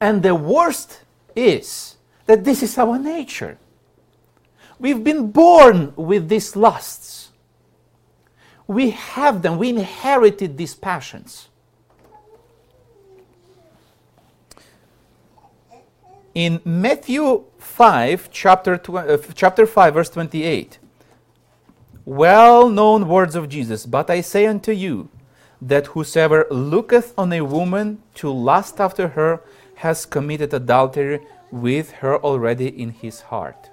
And 0.00 0.22
the 0.22 0.36
worst 0.36 1.00
is 1.34 1.96
that 2.26 2.44
this 2.44 2.62
is 2.62 2.78
our 2.78 3.00
nature. 3.00 3.58
We've 4.78 5.02
been 5.02 5.32
born 5.32 5.92
with 5.96 6.28
these 6.28 6.54
lusts. 6.54 7.30
We 8.68 8.90
have 8.90 9.42
them, 9.42 9.58
we 9.58 9.70
inherited 9.70 10.56
these 10.56 10.76
passions. 10.76 11.48
In 16.38 16.60
Matthew 16.64 17.42
5, 17.58 18.28
chapter, 18.30 18.78
tw- 18.78 18.94
uh, 18.94 19.18
chapter 19.34 19.66
5, 19.66 19.94
verse 19.94 20.08
28, 20.10 20.78
well 22.04 22.68
known 22.68 23.08
words 23.08 23.34
of 23.34 23.48
Jesus, 23.48 23.84
but 23.84 24.08
I 24.08 24.20
say 24.20 24.46
unto 24.46 24.70
you 24.70 25.08
that 25.60 25.88
whosoever 25.88 26.46
looketh 26.48 27.12
on 27.18 27.32
a 27.32 27.40
woman 27.40 28.00
to 28.14 28.30
lust 28.30 28.80
after 28.80 29.08
her 29.08 29.40
has 29.82 30.06
committed 30.06 30.54
adultery 30.54 31.26
with 31.50 31.90
her 32.02 32.16
already 32.18 32.68
in 32.68 32.90
his 32.90 33.22
heart. 33.22 33.70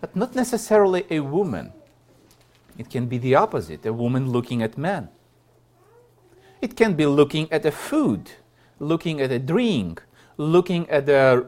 But 0.00 0.16
not 0.16 0.34
necessarily 0.34 1.06
a 1.10 1.20
woman. 1.20 1.72
It 2.76 2.90
can 2.90 3.06
be 3.06 3.18
the 3.18 3.36
opposite 3.36 3.86
a 3.86 3.92
woman 3.92 4.32
looking 4.32 4.64
at 4.64 4.76
men. 4.76 5.10
It 6.60 6.74
can 6.74 6.94
be 6.94 7.06
looking 7.06 7.46
at 7.52 7.64
a 7.64 7.70
food, 7.70 8.32
looking 8.80 9.20
at 9.20 9.30
a 9.30 9.38
drink, 9.38 10.02
looking 10.36 10.88
at 10.90 11.06
the 11.06 11.46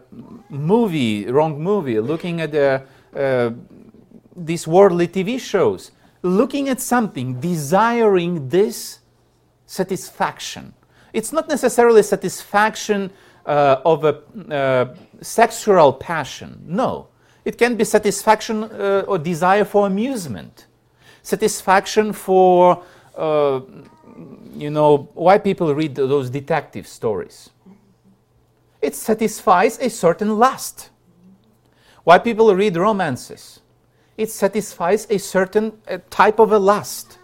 movie, 0.48 1.26
wrong 1.26 1.62
movie, 1.62 2.00
looking 2.00 2.40
at 2.40 2.52
the, 2.52 2.82
uh, 3.14 3.50
these 4.36 4.66
worldly 4.66 5.08
TV 5.08 5.40
shows, 5.40 5.90
looking 6.22 6.68
at 6.68 6.80
something, 6.80 7.40
desiring 7.40 8.48
this 8.48 9.00
satisfaction. 9.66 10.74
It's 11.12 11.32
not 11.32 11.48
necessarily 11.48 12.02
satisfaction 12.02 13.10
uh, 13.44 13.80
of 13.84 14.04
a 14.04 14.22
uh, 14.52 14.94
sexual 15.20 15.92
passion. 15.92 16.62
No. 16.66 17.08
It 17.44 17.58
can 17.58 17.76
be 17.76 17.84
satisfaction 17.84 18.64
uh, 18.64 19.04
or 19.06 19.18
desire 19.18 19.64
for 19.64 19.86
amusement, 19.86 20.66
satisfaction 21.22 22.12
for, 22.12 22.82
uh, 23.16 23.60
you 24.52 24.70
know, 24.70 25.08
why 25.14 25.38
people 25.38 25.72
read 25.74 25.94
those 25.94 26.28
detective 26.28 26.88
stories 26.88 27.50
it 28.86 28.94
satisfies 28.94 29.80
a 29.80 29.90
certain 29.90 30.38
lust. 30.38 30.90
Why 32.04 32.18
people 32.18 32.54
read 32.54 32.76
romances? 32.76 33.58
It 34.16 34.30
satisfies 34.30 35.08
a 35.10 35.18
certain 35.18 35.72
type 36.08 36.38
of 36.38 36.52
a 36.52 36.58
lust. 36.58 37.18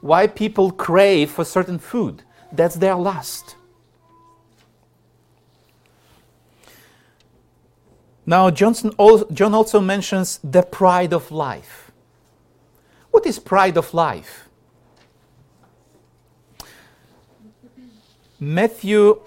Why 0.00 0.26
people 0.26 0.70
crave 0.70 1.30
for 1.30 1.44
certain 1.44 1.78
food? 1.78 2.22
That's 2.50 2.76
their 2.76 2.94
lust. 2.94 3.56
Now, 8.24 8.50
Johnson 8.50 8.92
John 9.32 9.52
also 9.52 9.78
mentions 9.78 10.40
the 10.42 10.62
pride 10.62 11.12
of 11.12 11.30
life. 11.30 11.92
What 13.10 13.26
is 13.26 13.38
pride 13.38 13.76
of 13.76 13.92
life? 13.92 14.48
Matthew 18.40 19.20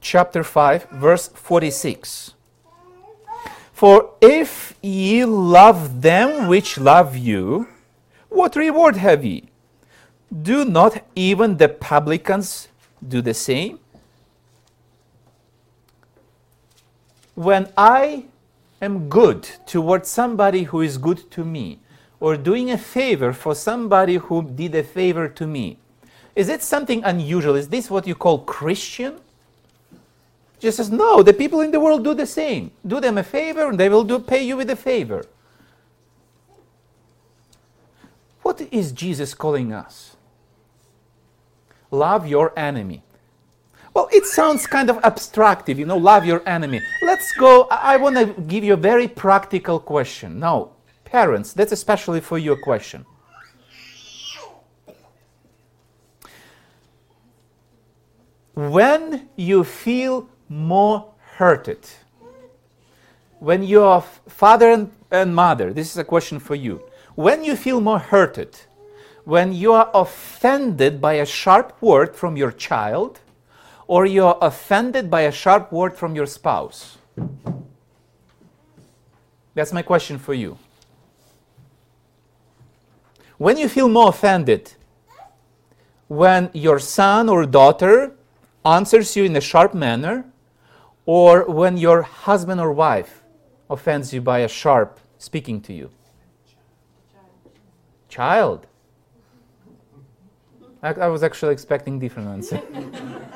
chapter 0.00 0.42
5, 0.42 0.88
verse 0.90 1.28
46. 1.28 2.34
For 3.72 4.10
if 4.20 4.74
ye 4.82 5.24
love 5.24 6.02
them 6.02 6.48
which 6.48 6.78
love 6.78 7.16
you, 7.16 7.68
what 8.28 8.56
reward 8.56 8.96
have 8.96 9.24
ye? 9.24 9.50
Do 10.42 10.64
not 10.64 11.04
even 11.14 11.56
the 11.56 11.68
publicans 11.68 12.68
do 13.06 13.20
the 13.20 13.34
same? 13.34 13.78
When 17.34 17.68
I 17.76 18.24
am 18.80 19.08
good 19.08 19.42
towards 19.66 20.08
somebody 20.08 20.64
who 20.64 20.80
is 20.80 20.96
good 20.98 21.30
to 21.32 21.44
me, 21.44 21.80
or 22.18 22.36
doing 22.36 22.70
a 22.70 22.78
favor 22.78 23.32
for 23.32 23.54
somebody 23.54 24.16
who 24.16 24.42
did 24.42 24.74
a 24.74 24.82
favor 24.82 25.28
to 25.28 25.46
me, 25.46 25.78
is 26.34 26.48
it 26.48 26.62
something 26.62 27.04
unusual? 27.04 27.54
Is 27.54 27.68
this 27.68 27.90
what 27.90 28.06
you 28.06 28.14
call 28.14 28.38
Christian? 28.40 29.18
Jesus 30.58 30.76
says, 30.76 30.90
no, 30.90 31.22
the 31.22 31.34
people 31.34 31.60
in 31.60 31.70
the 31.70 31.80
world 31.80 32.02
do 32.02 32.14
the 32.14 32.26
same. 32.26 32.70
Do 32.86 33.00
them 33.00 33.18
a 33.18 33.22
favor 33.22 33.68
and 33.68 33.78
they 33.78 33.88
will 33.88 34.04
do, 34.04 34.18
pay 34.18 34.42
you 34.42 34.56
with 34.56 34.70
a 34.70 34.76
favor. 34.76 35.24
What 38.42 38.60
is 38.70 38.92
Jesus 38.92 39.34
calling 39.34 39.72
us? 39.72 40.16
Love 41.90 42.26
your 42.26 42.58
enemy. 42.58 43.02
Well, 43.92 44.08
it 44.12 44.26
sounds 44.26 44.66
kind 44.66 44.90
of 44.90 44.98
abstractive, 45.04 45.78
you 45.78 45.86
know, 45.86 45.96
love 45.96 46.26
your 46.26 46.46
enemy. 46.46 46.82
Let's 47.02 47.32
go. 47.32 47.66
I, 47.70 47.96
want 47.96 48.16
to 48.16 48.26
give 48.42 48.62
you 48.62 48.74
a 48.74 48.76
very 48.76 49.08
practical 49.08 49.80
question. 49.80 50.38
Now, 50.38 50.72
parents, 51.04 51.54
that's 51.54 51.72
especially 51.72 52.20
for 52.20 52.36
you 52.36 52.52
a 52.52 52.58
question. 52.58 53.06
When 58.54 59.28
you 59.34 59.64
feel 59.64 60.28
more 60.48 61.12
hurted? 61.36 61.86
When 63.38 63.62
your 63.62 64.00
father 64.28 64.70
and, 64.70 64.90
and 65.10 65.34
mother, 65.34 65.72
this 65.72 65.90
is 65.90 65.98
a 65.98 66.04
question 66.04 66.38
for 66.38 66.54
you. 66.54 66.82
When 67.14 67.44
you 67.44 67.56
feel 67.56 67.80
more 67.80 67.98
hurted, 67.98 68.56
when 69.24 69.52
you 69.52 69.72
are 69.72 69.90
offended 69.92 71.00
by 71.00 71.14
a 71.14 71.26
sharp 71.26 71.80
word 71.80 72.14
from 72.14 72.36
your 72.36 72.52
child, 72.52 73.20
or 73.86 74.06
you 74.06 74.24
are 74.24 74.38
offended 74.40 75.10
by 75.10 75.22
a 75.22 75.32
sharp 75.32 75.72
word 75.72 75.96
from 75.96 76.14
your 76.14 76.26
spouse? 76.26 76.98
That's 79.54 79.72
my 79.72 79.82
question 79.82 80.18
for 80.18 80.34
you. 80.34 80.58
When 83.38 83.56
you 83.56 83.68
feel 83.68 83.88
more 83.88 84.08
offended, 84.08 84.72
when 86.08 86.50
your 86.52 86.78
son 86.78 87.28
or 87.28 87.46
daughter 87.46 88.14
answers 88.64 89.16
you 89.16 89.24
in 89.24 89.36
a 89.36 89.40
sharp 89.40 89.74
manner, 89.74 90.24
or 91.06 91.44
when 91.44 91.76
your 91.76 92.02
husband 92.02 92.60
or 92.60 92.72
wife 92.72 93.22
offends 93.70 94.12
you 94.12 94.20
by 94.20 94.40
a 94.40 94.48
sharp 94.48 95.00
speaking 95.18 95.60
to 95.62 95.72
you? 95.72 95.90
Child. 98.08 98.66
I, 100.82 100.92
I 100.92 101.08
was 101.08 101.22
actually 101.22 101.52
expecting 101.52 101.98
different 101.98 102.28
answer. 102.28 102.60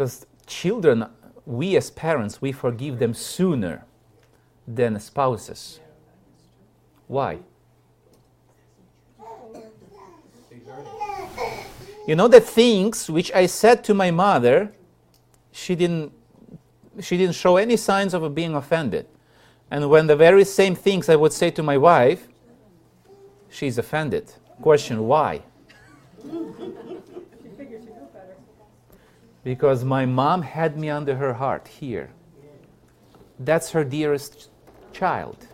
Because 0.00 0.24
children, 0.46 1.04
we 1.44 1.76
as 1.76 1.90
parents, 1.90 2.40
we 2.40 2.52
forgive 2.52 2.98
them 2.98 3.12
sooner 3.12 3.84
than 4.66 4.98
spouses. 4.98 5.78
Why? 7.06 7.40
You 12.06 12.16
know 12.16 12.28
the 12.28 12.40
things 12.40 13.08
which 13.10 13.30
I 13.32 13.46
said 13.46 13.84
to 13.84 13.94
my 13.94 14.10
mother, 14.10 14.72
she 15.52 15.74
didn't 15.74 16.12
she 17.00 17.16
didn't 17.16 17.34
show 17.34 17.56
any 17.56 17.76
signs 17.76 18.14
of 18.14 18.34
being 18.34 18.54
offended. 18.54 19.06
And 19.70 19.88
when 19.88 20.06
the 20.06 20.16
very 20.16 20.44
same 20.44 20.74
things 20.74 21.08
I 21.08 21.16
would 21.16 21.32
say 21.32 21.50
to 21.52 21.62
my 21.62 21.78
wife, 21.78 22.26
she's 23.48 23.78
offended. 23.78 24.32
Question 24.60 25.06
why? 25.06 25.42
because 29.44 29.84
my 29.84 30.04
mom 30.04 30.42
had 30.42 30.78
me 30.78 30.90
under 30.90 31.16
her 31.16 31.34
heart 31.34 31.68
here. 31.68 32.10
That's 33.38 33.70
her 33.70 33.84
dearest 33.84 34.50
child. 34.92 35.46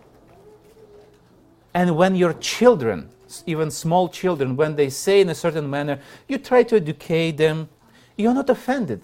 And 1.72 1.96
when 1.96 2.16
your 2.16 2.32
children, 2.34 3.10
even 3.46 3.70
small 3.70 4.08
children, 4.08 4.56
when 4.56 4.76
they 4.76 4.88
say 4.90 5.20
in 5.20 5.28
a 5.28 5.34
certain 5.34 5.68
manner, 5.68 6.00
you 6.28 6.38
try 6.38 6.62
to 6.64 6.76
educate 6.76 7.36
them, 7.36 7.68
you're 8.16 8.34
not 8.34 8.50
offended. 8.50 9.02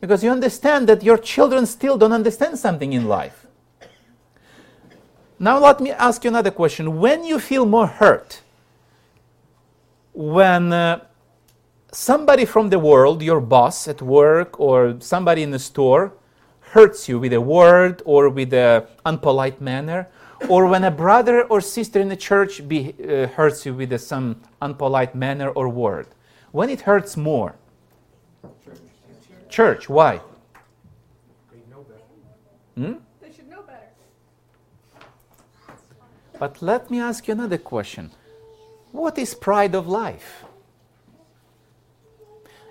Because 0.00 0.22
you 0.22 0.30
understand 0.30 0.88
that 0.88 1.02
your 1.02 1.18
children 1.18 1.66
still 1.66 1.96
don't 1.96 2.12
understand 2.12 2.58
something 2.58 2.92
in 2.92 3.06
life. 3.06 3.46
Now, 5.38 5.58
let 5.58 5.80
me 5.80 5.90
ask 5.90 6.24
you 6.24 6.28
another 6.28 6.50
question. 6.50 6.98
When 6.98 7.24
you 7.24 7.38
feel 7.38 7.66
more 7.66 7.86
hurt, 7.86 8.40
when 10.14 10.72
uh, 10.72 11.04
somebody 11.92 12.46
from 12.46 12.70
the 12.70 12.78
world, 12.78 13.22
your 13.22 13.40
boss 13.40 13.86
at 13.86 14.00
work 14.00 14.58
or 14.58 14.96
somebody 15.00 15.42
in 15.42 15.50
the 15.50 15.58
store, 15.58 16.12
hurts 16.60 17.08
you 17.08 17.18
with 17.18 17.32
a 17.32 17.40
word 17.40 18.02
or 18.04 18.28
with 18.28 18.52
an 18.52 18.84
unpolite 19.04 19.60
manner, 19.60 20.08
or 20.48 20.66
when 20.66 20.84
a 20.84 20.90
brother 20.90 21.42
or 21.44 21.60
sister 21.60 22.00
in 22.00 22.08
the 22.08 22.16
church 22.16 22.66
be, 22.68 22.94
uh, 23.02 23.26
hurts 23.28 23.66
you 23.66 23.74
with 23.74 23.92
a, 23.92 23.98
some 23.98 24.40
unpolite 24.60 25.14
manner 25.14 25.50
or 25.50 25.68
word, 25.68 26.08
when 26.52 26.70
it 26.70 26.82
hurts 26.82 27.16
more? 27.16 27.56
Church. 28.64 28.78
church. 29.48 29.88
Why? 29.88 30.20
They 31.52 31.58
know 31.70 31.82
better. 31.82 32.02
Hmm? 32.76 32.98
They 33.20 33.32
should 33.32 33.48
know 33.48 33.62
better. 33.62 33.90
But 36.38 36.62
let 36.62 36.90
me 36.90 37.00
ask 37.00 37.26
you 37.28 37.32
another 37.32 37.58
question. 37.58 38.10
What 38.92 39.18
is 39.18 39.34
pride 39.34 39.74
of 39.74 39.86
life? 39.86 40.44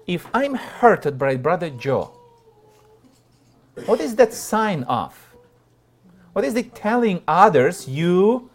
if 0.08 0.28
I'm 0.34 0.56
hurted 0.56 1.17
by 1.17 1.36
Brother 1.36 1.69
Joe, 1.69 2.12
what 3.86 3.99
is 3.99 4.15
that 4.17 4.34
sign 4.34 4.84
of? 4.84 5.24
What 6.36 6.43
is 6.43 6.56
it 6.56 6.76
telling 6.76 7.21
others, 7.30 7.88
you 7.88 8.50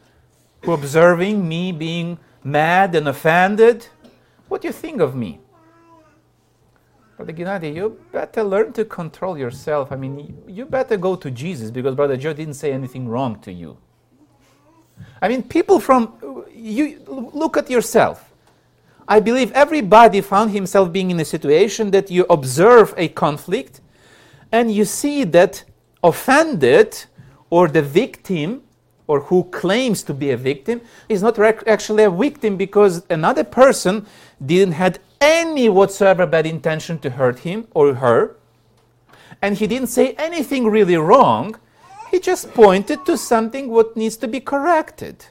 who 0.60 0.72
observing 0.72 1.48
me 1.48 1.72
being 1.72 2.18
mad 2.44 2.94
and 2.94 3.08
offended? 3.08 3.86
What 4.48 4.60
do 4.60 4.68
you 4.68 4.72
think 4.72 5.00
of 5.00 5.14
me? 5.14 5.40
Brother 7.16 7.32
Gennadiy, 7.32 7.74
you 7.74 7.98
better 8.12 8.44
learn 8.44 8.74
to 8.74 8.84
control 8.84 9.38
yourself. 9.38 9.92
I 9.92 9.96
mean, 9.96 10.42
you 10.46 10.66
better 10.66 10.98
go 10.98 11.16
to 11.16 11.30
Jesus 11.30 11.70
because 11.70 11.94
Brother 11.94 12.18
Joe 12.18 12.34
didn't 12.34 12.52
say 12.52 12.70
anything 12.70 13.08
wrong 13.08 13.40
to 13.40 13.50
you. 13.50 13.78
I 15.22 15.28
mean, 15.28 15.42
people 15.42 15.80
from, 15.80 16.44
you 16.54 17.02
look 17.06 17.56
at 17.56 17.70
yourself. 17.70 18.30
I 19.08 19.20
believe 19.20 19.52
everybody 19.52 20.20
found 20.20 20.50
himself 20.50 20.92
being 20.92 21.10
in 21.10 21.18
a 21.18 21.24
situation 21.24 21.92
that 21.92 22.10
you 22.10 22.26
observe 22.28 22.92
a 22.98 23.08
conflict 23.08 23.80
and 24.52 24.70
you 24.70 24.84
see 24.84 25.24
that 25.24 25.64
offended 26.04 27.06
or 27.50 27.68
the 27.68 27.82
victim 27.82 28.62
or 29.06 29.20
who 29.20 29.44
claims 29.44 30.02
to 30.04 30.14
be 30.14 30.30
a 30.30 30.36
victim 30.36 30.80
is 31.08 31.22
not 31.22 31.36
rec- 31.36 31.66
actually 31.66 32.04
a 32.04 32.10
victim 32.10 32.56
because 32.56 33.04
another 33.10 33.44
person 33.44 34.06
didn't 34.44 34.74
had 34.74 35.00
any 35.20 35.68
whatsoever 35.68 36.26
bad 36.26 36.46
intention 36.46 36.98
to 36.98 37.10
hurt 37.10 37.40
him 37.40 37.66
or 37.74 37.94
her 37.94 38.36
and 39.42 39.58
he 39.58 39.66
didn't 39.66 39.88
say 39.88 40.12
anything 40.12 40.66
really 40.66 40.96
wrong 40.96 41.56
he 42.10 42.18
just 42.18 42.54
pointed 42.54 43.04
to 43.04 43.16
something 43.16 43.68
what 43.68 43.96
needs 43.96 44.16
to 44.16 44.28
be 44.28 44.40
corrected 44.40 45.26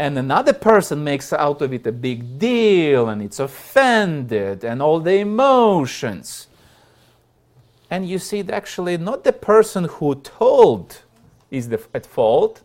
and 0.00 0.16
another 0.16 0.54
person 0.54 1.04
makes 1.04 1.30
out 1.30 1.60
of 1.60 1.74
it 1.74 1.86
a 1.86 1.92
big 1.92 2.38
deal 2.38 3.10
and 3.10 3.20
it's 3.20 3.38
offended 3.38 4.64
and 4.64 4.80
all 4.80 4.98
the 4.98 5.16
emotions. 5.16 6.46
And 7.90 8.08
you 8.08 8.18
see, 8.18 8.42
that 8.42 8.54
actually, 8.54 8.96
not 8.96 9.24
the 9.24 9.32
person 9.32 9.84
who 9.84 10.14
told 10.14 11.02
is 11.50 11.68
the, 11.68 11.82
at 11.92 12.06
fault, 12.06 12.62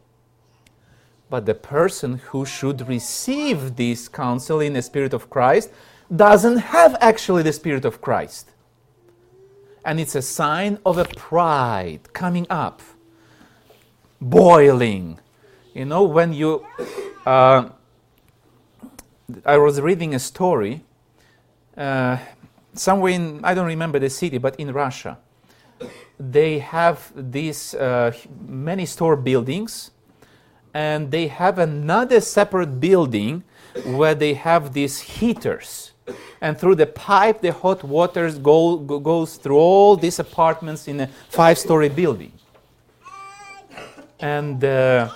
but 1.30 1.46
the 1.46 1.56
person 1.56 2.20
who 2.30 2.46
should 2.46 2.88
receive 2.88 3.76
this 3.76 4.08
counsel 4.08 4.60
in 4.60 4.74
the 4.74 4.82
Spirit 4.82 5.14
of 5.14 5.30
Christ 5.30 5.72
doesn't 6.16 6.58
have 6.58 6.96
actually 7.02 7.42
the 7.42 7.54
Spirit 7.54 7.84
of 7.84 8.00
Christ. 8.00 8.52
And 9.84 10.00
it's 10.00 10.16
a 10.16 10.22
sign 10.22 10.78
of 10.86 10.98
a 10.98 11.06
pride 11.06 12.14
coming 12.14 12.46
up, 12.50 12.82
boiling. 14.22 15.20
You 15.74 15.86
know, 15.86 16.04
when 16.04 16.34
you 16.34 16.66
uh, 17.26 17.70
I 19.44 19.58
was 19.58 19.82
reading 19.82 20.14
a 20.14 20.20
story 20.20 20.84
uh, 21.76 22.18
somewhere 22.76 23.14
in, 23.14 23.42
I 23.44 23.54
don't 23.54 23.68
remember 23.68 24.00
the 24.00 24.10
city, 24.10 24.38
but 24.38 24.56
in 24.60 24.72
Russia. 24.72 25.18
They 26.20 26.60
have 26.60 27.12
these 27.16 27.74
uh, 27.76 28.14
many 28.48 28.86
store 28.86 29.16
buildings, 29.16 29.92
and 30.74 31.12
they 31.12 31.28
have 31.28 31.60
another 31.60 32.22
separate 32.22 32.80
building 32.80 33.44
where 33.86 34.16
they 34.16 34.34
have 34.34 34.74
these 34.74 35.00
heaters. 35.00 35.92
And 36.40 36.58
through 36.58 36.76
the 36.76 36.86
pipe, 36.86 37.42
the 37.42 37.52
hot 37.52 37.84
water 37.84 38.32
go, 38.32 38.78
go, 38.78 39.00
goes 39.00 39.38
through 39.38 39.58
all 39.58 39.96
these 39.96 40.20
apartments 40.20 40.88
in 40.88 41.02
a 41.02 41.08
five 41.30 41.58
story 41.58 41.90
building. 41.90 42.32
And 44.20 44.64
uh, 44.64 45.10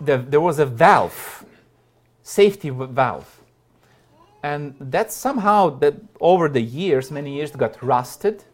the, 0.00 0.18
there 0.18 0.40
was 0.40 0.58
a 0.58 0.66
valve, 0.66 1.44
safety 2.22 2.70
valve. 2.70 3.41
And 4.42 4.74
that 4.80 5.12
somehow, 5.12 5.70
that 5.78 5.94
over 6.20 6.48
the 6.48 6.60
years, 6.60 7.10
many 7.10 7.34
years, 7.34 7.52
got 7.52 7.80
rusted 7.82 8.44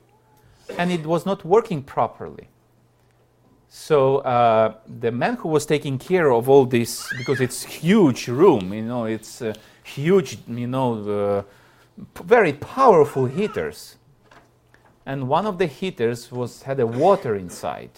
and 0.79 0.92
it 0.92 1.07
was 1.07 1.24
not 1.24 1.44
working 1.44 1.83
properly. 1.83 2.48
So 3.68 4.18
uh, 4.18 4.74
the 4.87 5.11
man 5.11 5.37
who 5.37 5.48
was 5.48 5.66
taking 5.66 5.98
care 5.98 6.33
of 6.33 6.48
all 6.48 6.64
this, 6.66 7.09
because 7.16 7.40
it's 7.40 7.64
huge 7.64 8.29
room, 8.29 8.72
you 8.72 8.83
know, 8.83 9.05
it's 9.05 9.42
uh, 9.42 9.55
huge, 9.85 10.38
you 10.46 10.66
know, 10.66 11.44
uh, 11.98 12.22
very 12.22 12.53
powerful 12.55 13.27
heaters. 13.27 13.96
And 15.05 15.29
one 15.29 15.46
of 15.46 15.59
the 15.59 15.66
heaters 15.66 16.31
was 16.31 16.62
had 16.62 16.81
a 16.81 16.87
water 16.87 17.35
inside 17.35 17.90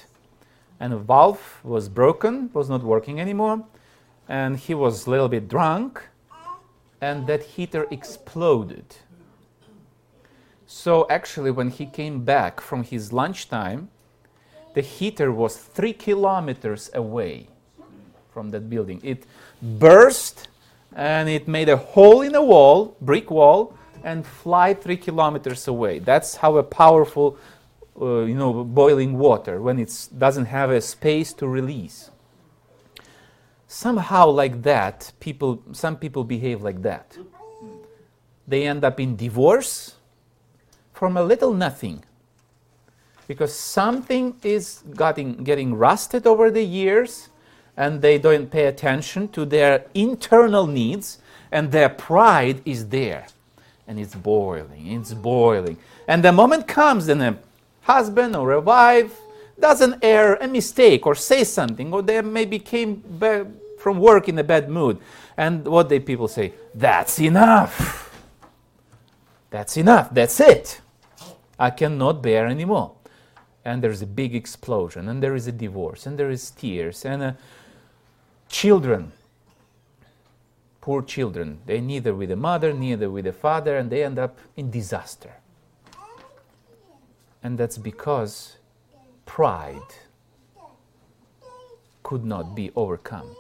and 0.78 0.92
a 0.92 0.98
valve 0.98 1.60
was 1.62 1.88
broken, 1.88 2.50
was 2.52 2.68
not 2.70 2.82
working 2.82 3.20
anymore, 3.20 3.64
and 4.28 4.56
he 4.56 4.74
was 4.74 5.06
a 5.06 5.10
little 5.10 5.28
bit 5.28 5.46
drunk, 5.48 6.08
and 7.00 7.26
that 7.26 7.42
heater 7.42 7.86
exploded. 7.90 8.96
So 10.66 11.06
actually, 11.10 11.50
when 11.50 11.70
he 11.70 11.86
came 11.86 12.24
back 12.24 12.60
from 12.60 12.84
his 12.84 13.12
lunchtime, 13.12 13.88
the 14.74 14.82
heater 14.82 15.32
was 15.32 15.56
three 15.56 15.92
kilometers 15.92 16.90
away 16.94 17.48
from 18.32 18.50
that 18.50 18.70
building. 18.70 19.00
It 19.02 19.24
burst 19.60 20.48
and 20.94 21.28
it 21.28 21.48
made 21.48 21.68
a 21.68 21.76
hole 21.76 22.22
in 22.22 22.32
the 22.32 22.42
wall, 22.42 22.96
brick 23.00 23.30
wall, 23.30 23.74
and 24.04 24.26
fly 24.26 24.74
three 24.74 24.96
kilometers 24.96 25.68
away. 25.68 25.98
That's 25.98 26.36
how 26.36 26.56
a 26.56 26.62
powerful, 26.62 27.36
uh, 28.00 28.20
you 28.22 28.34
know, 28.34 28.64
boiling 28.64 29.18
water 29.18 29.60
when 29.60 29.78
it 29.78 30.08
doesn't 30.16 30.46
have 30.46 30.70
a 30.70 30.80
space 30.80 31.32
to 31.34 31.48
release. 31.48 32.10
Somehow, 33.72 34.26
like 34.26 34.62
that, 34.64 35.12
people, 35.20 35.62
some 35.70 35.96
people 35.96 36.24
behave 36.24 36.60
like 36.60 36.82
that. 36.82 37.16
They 38.48 38.66
end 38.66 38.82
up 38.82 38.98
in 38.98 39.14
divorce 39.14 39.94
from 40.92 41.16
a 41.16 41.22
little 41.22 41.54
nothing. 41.54 42.04
Because 43.28 43.54
something 43.54 44.34
is 44.42 44.82
getting, 44.96 45.44
getting 45.44 45.76
rusted 45.76 46.26
over 46.26 46.50
the 46.50 46.64
years 46.64 47.28
and 47.76 48.02
they 48.02 48.18
don't 48.18 48.50
pay 48.50 48.66
attention 48.66 49.28
to 49.28 49.44
their 49.44 49.84
internal 49.94 50.66
needs 50.66 51.18
and 51.52 51.70
their 51.70 51.90
pride 51.90 52.62
is 52.64 52.88
there. 52.88 53.28
And 53.86 54.00
it's 54.00 54.16
boiling 54.16 54.88
it's 54.88 55.14
boiling. 55.14 55.76
And 56.08 56.24
the 56.24 56.32
moment 56.32 56.66
comes 56.66 57.06
then 57.06 57.22
a 57.22 57.38
husband 57.82 58.34
or 58.34 58.50
a 58.50 58.60
wife 58.60 59.16
doesn't 59.60 60.02
err 60.02 60.36
a 60.36 60.48
mistake 60.48 61.06
or 61.06 61.14
say 61.14 61.44
something 61.44 61.92
or 61.92 62.02
they 62.02 62.20
maybe 62.22 62.58
came 62.58 62.96
back 62.96 63.46
from 63.78 63.98
work 63.98 64.28
in 64.28 64.38
a 64.38 64.44
bad 64.44 64.68
mood. 64.68 64.98
And 65.36 65.66
what 65.66 65.88
they 65.88 66.00
people 66.00 66.28
say? 66.28 66.52
That's 66.74 67.18
enough. 67.18 68.14
That's 69.50 69.76
enough. 69.76 70.10
That's 70.12 70.38
it. 70.40 70.80
I 71.58 71.70
cannot 71.70 72.22
bear 72.22 72.46
anymore. 72.46 72.92
And 73.64 73.82
there's 73.82 74.00
a 74.00 74.06
big 74.06 74.34
explosion, 74.34 75.08
and 75.08 75.22
there 75.22 75.34
is 75.34 75.46
a 75.46 75.52
divorce, 75.52 76.06
and 76.06 76.18
there 76.18 76.30
is 76.30 76.50
tears, 76.50 77.04
and 77.04 77.22
uh, 77.22 77.32
children, 78.48 79.12
poor 80.80 81.02
children, 81.02 81.58
they 81.66 81.80
neither 81.80 82.14
with 82.14 82.30
the 82.30 82.36
mother, 82.36 82.72
neither 82.72 83.10
with 83.10 83.26
the 83.26 83.34
father, 83.34 83.76
and 83.76 83.90
they 83.90 84.02
end 84.02 84.18
up 84.18 84.38
in 84.56 84.70
disaster. 84.70 85.34
And 87.42 87.58
that's 87.58 87.76
because 87.76 88.56
pride 89.36 89.92
could 92.02 92.24
not 92.24 92.56
be 92.56 92.72
overcome. 92.74 93.36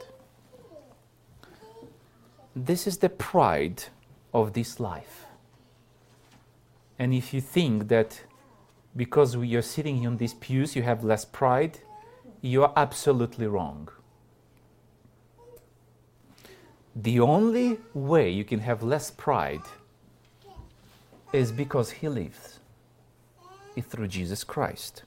This 2.54 2.86
is 2.86 2.98
the 2.98 3.08
pride 3.08 3.82
of 4.32 4.52
this 4.52 4.78
life. 4.78 5.26
And 6.96 7.12
if 7.12 7.34
you 7.34 7.40
think 7.40 7.88
that 7.88 8.20
because 8.94 9.34
you're 9.34 9.70
sitting 9.76 10.06
on 10.06 10.18
these 10.18 10.34
pews, 10.34 10.76
you 10.76 10.82
have 10.84 11.02
less 11.02 11.24
pride, 11.24 11.80
you 12.40 12.62
are 12.62 12.72
absolutely 12.76 13.48
wrong. 13.48 13.88
The 16.94 17.18
only 17.18 17.78
way 17.94 18.30
you 18.30 18.44
can 18.44 18.60
have 18.60 18.84
less 18.84 19.10
pride 19.10 19.66
is 21.32 21.50
because 21.50 21.90
He 21.90 22.08
lives 22.08 22.60
is 23.74 23.84
through 23.86 24.06
Jesus 24.06 24.44
Christ. 24.44 25.02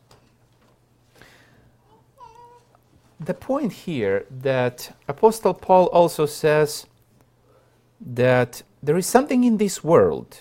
The 3.23 3.33
point 3.33 3.71
here 3.71 4.25
that 4.29 4.93
Apostle 5.07 5.53
Paul 5.53 5.85
also 5.93 6.25
says 6.25 6.87
that 8.01 8.63
there 8.81 8.97
is 8.97 9.07
something 9.07 9.45
in 9.45 9.55
this 9.55 9.81
world. 9.81 10.39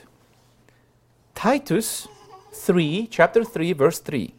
Titus 1.37 2.09
3, 2.53 3.07
chapter 3.09 3.45
3, 3.45 3.73
verse 3.75 4.01
3. 4.01 4.35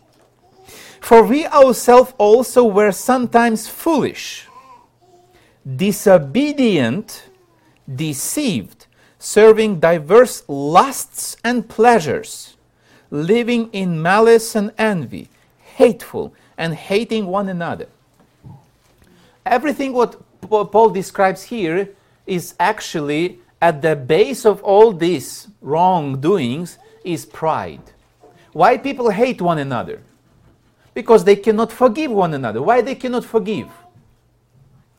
For 0.99 1.23
we 1.23 1.45
ourselves 1.45 2.13
also 2.17 2.65
were 2.65 2.91
sometimes 2.91 3.69
foolish, 3.69 4.49
disobedient, 5.65 7.29
deceived, 7.88 8.88
serving 9.19 9.79
diverse 9.79 10.43
lusts 10.49 11.38
and 11.45 11.69
pleasures, 11.69 12.58
living 13.10 13.69
in 13.71 14.01
malice 14.01 14.53
and 14.53 14.73
envy, 14.77 15.29
hateful, 15.75 16.34
and 16.58 16.73
hating 16.73 17.27
one 17.27 17.47
another. 17.47 17.88
Everything 19.45 19.93
what 19.93 20.21
Paul 20.49 20.89
describes 20.89 21.43
here 21.43 21.89
is 22.25 22.56
actually 22.60 23.39
at 23.62 23.82
the 23.82 23.95
base 23.95 24.45
of 24.45 24.62
all 24.63 24.91
these 24.91 25.47
wrongdoings 25.62 26.77
is 27.03 27.25
pride. 27.25 27.82
Why 28.51 28.77
people 28.77 29.10
hate 29.10 29.41
one 29.41 29.58
another? 29.58 30.01
Because 30.93 31.23
they 31.23 31.36
cannot 31.36 31.71
forgive 31.71 32.12
one 32.12 32.34
another. 32.34 32.62
Why 32.62 32.82
they 32.82 32.95
cannot 32.95 33.25
forgive? 33.25 33.69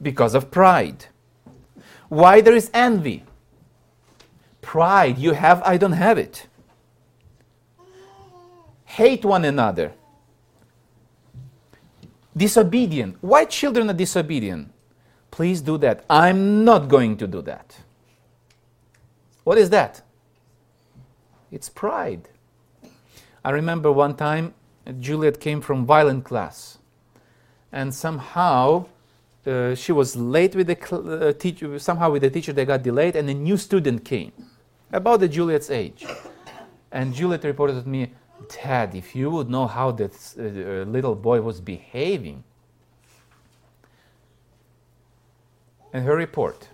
Because 0.02 0.34
of 0.34 0.50
pride. 0.50 1.06
Why 2.08 2.40
there 2.40 2.54
is 2.54 2.70
envy? 2.74 3.24
Pride, 4.60 5.18
you 5.18 5.32
have, 5.32 5.62
I 5.62 5.76
don't 5.76 5.92
have 5.92 6.18
it. 6.18 6.46
Hate 8.84 9.24
one 9.24 9.44
another. 9.44 9.92
Disobedient. 12.36 13.16
Why 13.20 13.44
children 13.44 13.88
are 13.90 13.94
disobedient? 13.94 14.72
Please 15.30 15.60
do 15.60 15.78
that. 15.78 16.04
I'm 16.08 16.64
not 16.64 16.88
going 16.88 17.16
to 17.18 17.26
do 17.26 17.42
that. 17.42 17.76
What 19.44 19.58
is 19.58 19.70
that? 19.70 20.02
It's 21.52 21.68
pride. 21.68 22.28
I 23.44 23.50
remember 23.50 23.92
one 23.92 24.16
time 24.16 24.54
Juliet 25.00 25.38
came 25.38 25.60
from 25.60 25.86
violin 25.86 26.22
class, 26.22 26.78
and 27.70 27.94
somehow 27.94 28.86
uh, 29.46 29.74
she 29.74 29.92
was 29.92 30.16
late 30.16 30.56
with 30.56 30.66
the 30.66 30.76
cl- 30.76 31.28
uh, 31.28 31.32
teacher. 31.32 31.78
Somehow 31.78 32.10
with 32.10 32.22
the 32.22 32.30
teacher 32.30 32.52
they 32.52 32.64
got 32.64 32.82
delayed, 32.82 33.16
and 33.16 33.28
a 33.28 33.34
new 33.34 33.56
student 33.56 34.04
came, 34.04 34.32
about 34.92 35.20
the 35.20 35.28
Juliet's 35.28 35.70
age, 35.70 36.06
and 36.90 37.14
Juliet 37.14 37.44
reported 37.44 37.82
to 37.82 37.88
me, 37.88 38.12
"Dad, 38.48 38.94
if 38.94 39.14
you 39.14 39.30
would 39.30 39.48
know 39.48 39.66
how 39.66 39.90
that 39.92 40.12
uh, 40.38 40.90
little 40.90 41.14
boy 41.14 41.40
was 41.40 41.60
behaving." 41.60 42.44
And 45.92 46.04
her 46.04 46.16
report 46.16 46.68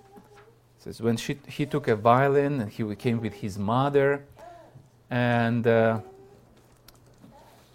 says 0.79 1.01
when 1.01 1.17
she, 1.17 1.39
he 1.47 1.67
took 1.67 1.89
a 1.89 1.97
violin, 1.97 2.61
and 2.61 2.71
he 2.71 2.95
came 2.95 3.21
with 3.21 3.35
his 3.35 3.59
mother, 3.59 4.25
and 5.11 5.67
uh, 5.67 6.01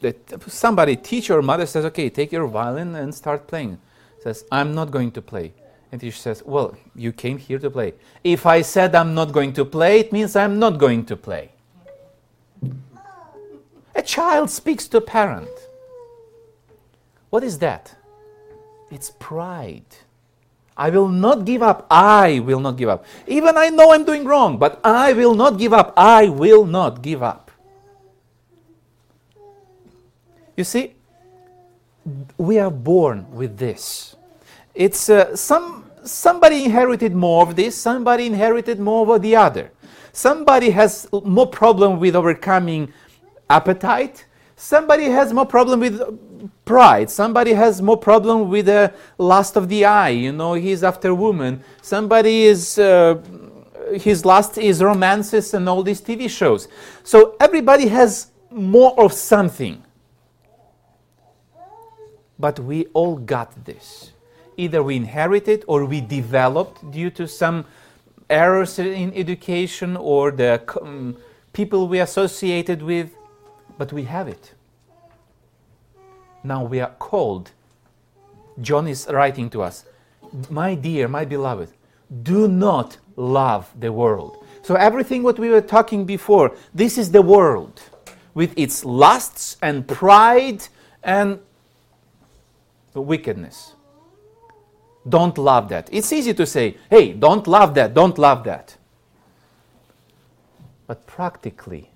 that 0.01 0.51
somebody, 0.51 0.95
teacher 0.95 1.41
mother 1.41 1.65
says, 1.65 1.85
okay, 1.85 2.09
take 2.09 2.31
your 2.31 2.47
violin 2.47 2.95
and 2.95 3.13
start 3.13 3.47
playing. 3.47 3.79
Says, 4.21 4.45
I'm 4.51 4.73
not 4.73 4.91
going 4.91 5.11
to 5.11 5.21
play. 5.21 5.53
And 5.91 6.01
teacher 6.01 6.17
says, 6.17 6.43
well, 6.45 6.75
you 6.95 7.11
came 7.11 7.37
here 7.37 7.59
to 7.59 7.69
play. 7.69 7.93
If 8.23 8.45
I 8.45 8.61
said 8.61 8.95
I'm 8.95 9.13
not 9.13 9.31
going 9.31 9.53
to 9.53 9.65
play, 9.65 9.99
it 9.99 10.11
means 10.11 10.35
I'm 10.35 10.59
not 10.59 10.77
going 10.77 11.05
to 11.05 11.15
play. 11.15 11.51
A 13.95 14.01
child 14.01 14.49
speaks 14.49 14.87
to 14.89 14.97
a 14.97 15.01
parent. 15.01 15.49
What 17.29 17.43
is 17.43 17.59
that? 17.59 17.95
It's 18.91 19.11
pride. 19.19 19.85
I 20.77 20.89
will 20.89 21.07
not 21.07 21.45
give 21.45 21.63
up. 21.63 21.87
I 21.89 22.39
will 22.39 22.59
not 22.59 22.75
give 22.75 22.89
up. 22.89 23.05
Even 23.27 23.57
I 23.57 23.69
know 23.69 23.93
I'm 23.93 24.03
doing 24.03 24.25
wrong, 24.25 24.57
but 24.57 24.81
I 24.83 25.13
will 25.13 25.33
not 25.33 25.57
give 25.57 25.71
up. 25.71 25.93
I 25.95 26.27
will 26.27 26.65
not 26.65 27.01
give 27.01 27.23
up. 27.23 27.51
You 30.57 30.63
see, 30.63 30.95
we 32.37 32.59
are 32.59 32.71
born 32.71 33.25
with 33.31 33.57
this. 33.57 34.15
It's 34.73 35.09
uh, 35.09 35.35
some 35.35 35.85
somebody 36.03 36.65
inherited 36.65 37.15
more 37.15 37.41
of 37.47 37.55
this, 37.55 37.75
somebody 37.75 38.27
inherited 38.27 38.79
more 38.79 39.15
of 39.15 39.21
the 39.21 39.35
other. 39.35 39.71
Somebody 40.11 40.69
has 40.69 41.07
more 41.11 41.47
problem 41.47 41.99
with 41.99 42.15
overcoming 42.15 42.93
appetite. 43.49 44.25
Somebody 44.55 45.05
has 45.05 45.33
more 45.33 45.45
problem 45.45 45.79
with 45.81 46.01
pride. 46.63 47.09
Somebody 47.09 47.53
has 47.53 47.81
more 47.81 47.97
problem 47.97 48.49
with 48.49 48.67
the 48.67 48.93
lust 49.17 49.55
of 49.55 49.67
the 49.69 49.85
eye. 49.85 50.09
You 50.09 50.31
know, 50.31 50.53
he's 50.53 50.83
after 50.83 51.13
woman. 51.13 51.63
Somebody 51.81 52.43
is. 52.43 52.79
Uh, 52.79 53.21
his 53.93 54.25
lust 54.25 54.57
is 54.57 54.81
romances 54.81 55.53
and 55.53 55.69
all 55.69 55.83
these 55.83 56.01
TV 56.01 56.29
shows. 56.29 56.67
So 57.03 57.35
everybody 57.39 57.87
has 57.87 58.31
more 58.49 58.99
of 58.99 59.13
something. 59.13 59.83
But 62.37 62.59
we 62.59 62.85
all 62.93 63.15
got 63.17 63.65
this. 63.65 64.11
Either 64.57 64.83
we 64.83 64.95
inherited 64.95 65.63
or 65.67 65.85
we 65.85 66.01
developed 66.01 66.89
due 66.91 67.09
to 67.11 67.27
some 67.27 67.65
errors 68.29 68.79
in 68.79 69.13
education 69.13 69.95
or 69.97 70.31
the 70.31 70.61
um, 70.81 71.17
people 71.53 71.87
we 71.87 71.99
associated 71.99 72.81
with, 72.81 73.11
but 73.77 73.91
we 73.93 74.03
have 74.03 74.27
it. 74.27 74.53
Now 76.43 76.63
we 76.63 76.79
are 76.79 76.91
called. 76.99 77.51
John 78.61 78.87
is 78.87 79.07
writing 79.09 79.49
to 79.51 79.61
us, 79.63 79.85
my 80.49 80.75
dear, 80.75 81.07
my 81.07 81.25
beloved, 81.25 81.69
do 82.23 82.47
not 82.47 82.97
love 83.15 83.69
the 83.79 83.91
world. 83.91 84.43
So 84.61 84.75
everything 84.75 85.23
what 85.23 85.39
we 85.39 85.49
were 85.49 85.61
talking 85.61 86.05
before, 86.05 86.55
this 86.73 86.97
is 86.97 87.11
the 87.11 87.21
world 87.21 87.81
with 88.33 88.53
its 88.57 88.85
lusts 88.85 89.57
and 89.61 89.87
pride 89.87 90.67
and 91.03 91.39
wickedness. 92.93 93.73
Don't 95.07 95.37
love 95.37 95.69
that. 95.69 95.89
It's 95.91 96.11
easy 96.11 96.33
to 96.33 96.45
say, 96.45 96.77
hey, 96.89 97.13
don't 97.13 97.47
love 97.47 97.75
that, 97.75 97.93
don't 97.93 98.17
love 98.17 98.43
that. 98.45 98.77
But 100.87 101.05
practically, 101.05 101.91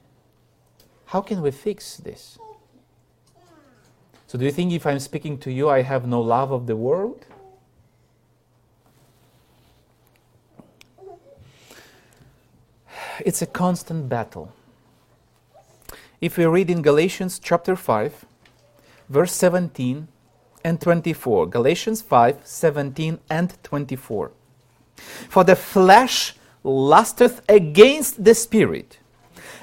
how 1.10 1.22
can 1.22 1.42
we 1.42 1.50
fix 1.50 1.98
this? 1.98 2.38
So, 4.28 4.38
do 4.38 4.46
you 4.46 4.52
think 4.52 4.72
if 4.74 4.86
I'm 4.86 5.00
speaking 5.00 5.40
to 5.40 5.52
you, 5.52 5.68
I 5.68 5.82
have 5.82 6.06
no 6.06 6.22
love 6.22 6.52
of 6.52 6.68
the 6.68 6.76
world? 6.76 7.26
It's 13.26 13.42
a 13.42 13.48
constant 13.48 14.08
battle. 14.08 14.54
If 16.22 16.38
we 16.38 16.46
read 16.46 16.70
in 16.70 16.84
Galatians 16.84 17.40
chapter 17.40 17.76
5, 17.76 18.26
verse 19.10 19.34
17 19.34 20.08
and 20.64 20.80
24, 20.80 21.48
Galatians 21.48 22.04
5 22.04 22.42
17 22.44 23.18
and 23.32 23.64
24. 23.64 24.32
For 25.28 25.44
the 25.44 25.56
flesh 25.56 26.36
lusteth 26.64 27.42
against 27.50 28.24
the 28.24 28.36
spirit, 28.36 29.00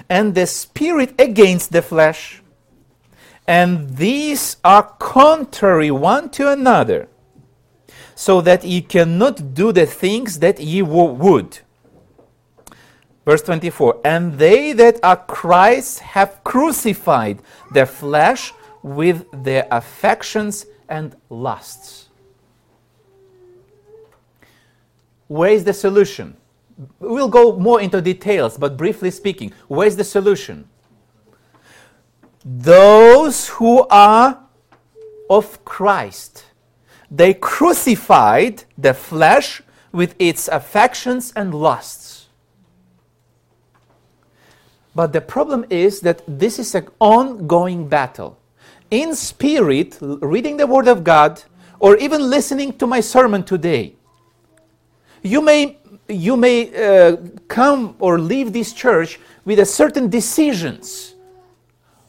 and 0.09 0.35
the 0.35 0.47
spirit 0.47 1.15
against 1.21 1.73
the 1.73 1.83
flesh. 1.83 2.43
And 3.47 3.97
these 3.97 4.57
are 4.65 4.83
contrary 4.99 5.91
one 5.91 6.31
to 6.31 6.51
another, 6.51 7.09
so 8.15 8.41
that 8.41 8.65
ye 8.65 8.81
cannot 8.83 9.55
do 9.55 9.73
the 9.73 9.87
things 9.87 10.41
that 10.41 10.61
ye 10.61 10.83
wo- 10.83 11.13
would. 11.13 11.61
Verse 13.25 13.43
24 13.43 14.01
And 14.05 14.39
they 14.39 14.73
that 14.73 14.99
are 15.03 15.17
Christ 15.17 16.01
have 16.01 16.43
crucified 16.45 17.41
the 17.73 17.87
flesh 17.87 18.53
with 18.83 19.27
their 19.33 19.67
affections 19.71 20.67
and 20.89 21.17
lusts. 21.29 22.09
Where 25.29 25.51
is 25.51 25.65
the 25.65 25.73
solution? 25.75 26.37
We'll 27.01 27.29
go 27.29 27.59
more 27.59 27.81
into 27.81 28.01
details, 28.03 28.59
but 28.59 28.77
briefly 28.77 29.11
speaking, 29.11 29.53
where 29.69 29.87
is 29.87 29.97
the 29.97 30.05
solution? 30.05 30.69
Those 32.45 33.49
who 33.49 33.87
are 33.89 34.41
of 35.29 35.65
Christ, 35.65 36.45
they 37.11 37.35
crucified 37.35 38.65
the 38.77 38.95
flesh 38.95 39.63
with 39.91 40.15
its 40.19 40.49
affections 40.49 41.33
and 41.35 41.55
lusts. 41.55 42.29
But 44.95 45.13
the 45.13 45.21
problem 45.21 45.67
is 45.71 46.01
that 46.01 46.23
this 46.27 46.59
is 46.59 46.75
an 46.75 46.89
ongoing 47.01 47.89
battle. 47.89 48.39
In 48.91 49.15
spirit, 49.15 49.99
reading 50.01 50.57
the 50.57 50.67
Word 50.67 50.89
of 50.89 51.05
God, 51.05 51.43
or 51.81 51.97
even 51.97 52.31
listening 52.31 52.73
to 52.79 52.87
my 52.87 53.01
sermon 53.01 53.43
today, 53.43 53.97
you 55.23 55.43
may 55.43 55.79
you 56.09 56.37
may 56.37 56.71
uh, 56.75 57.17
come 57.49 57.97
or 57.99 58.19
leave 58.19 58.53
this 58.53 58.73
church 58.73 59.19
with 59.45 59.59
a 59.59 59.65
certain 59.65 60.09
decisions. 60.09 61.15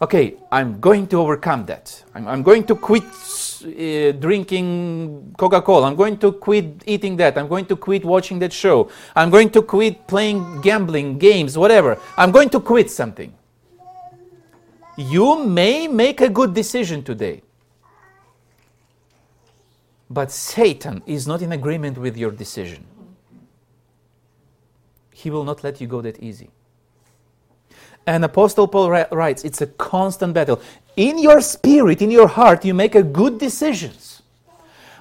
Okay, 0.02 0.36
I'm 0.52 0.80
going 0.80 1.08
to 1.08 1.20
overcome 1.20 1.66
that. 1.66 2.04
I'm, 2.14 2.28
I'm 2.28 2.44
going 2.44 2.64
to 2.66 2.76
quit 2.76 3.04
uh, 3.04 4.12
drinking 4.20 5.34
Coca 5.38 5.62
Cola. 5.62 5.88
I'm 5.88 5.96
going 5.96 6.18
to 6.20 6.34
quit 6.34 6.84
eating 6.86 7.18
that. 7.18 7.38
I'm 7.38 7.48
going 7.48 7.66
to 7.66 7.76
quit 7.76 8.06
watching 8.06 8.38
that 8.40 8.54
show. 8.54 8.92
I'm 9.16 9.32
going 9.32 9.50
to 9.52 9.64
quit 9.64 10.06
playing 10.06 10.62
gambling 10.62 11.18
games, 11.18 11.58
whatever. 11.58 11.98
I'm 12.16 12.32
going 12.32 12.50
to 12.50 12.60
quit 12.60 12.92
something. 12.92 13.34
You 14.98 15.44
may 15.44 15.88
make 15.88 16.22
a 16.22 16.30
good 16.30 16.54
decision 16.54 17.04
today. 17.04 17.42
But 20.10 20.32
Satan 20.32 21.04
is 21.06 21.28
not 21.28 21.42
in 21.42 21.52
agreement 21.52 21.98
with 21.98 22.16
your 22.18 22.32
decision. 22.32 22.86
He 25.18 25.32
will 25.32 25.44
not 25.44 25.64
let 25.64 25.82
you 25.82 25.88
go 25.88 26.00
that 26.02 26.22
easy. 26.22 26.52
And 28.06 28.24
Apostle 28.24 28.68
Paul 28.68 28.92
writes, 28.92 29.44
it's 29.44 29.62
a 29.62 29.66
constant 29.66 30.36
battle. 30.36 30.62
In 30.96 31.18
your 31.18 31.42
spirit, 31.42 32.04
in 32.04 32.12
your 32.12 32.28
heart, 32.28 32.64
you 32.64 32.76
make 32.76 32.94
a 32.94 33.02
good 33.02 33.40
decisions. 33.40 34.22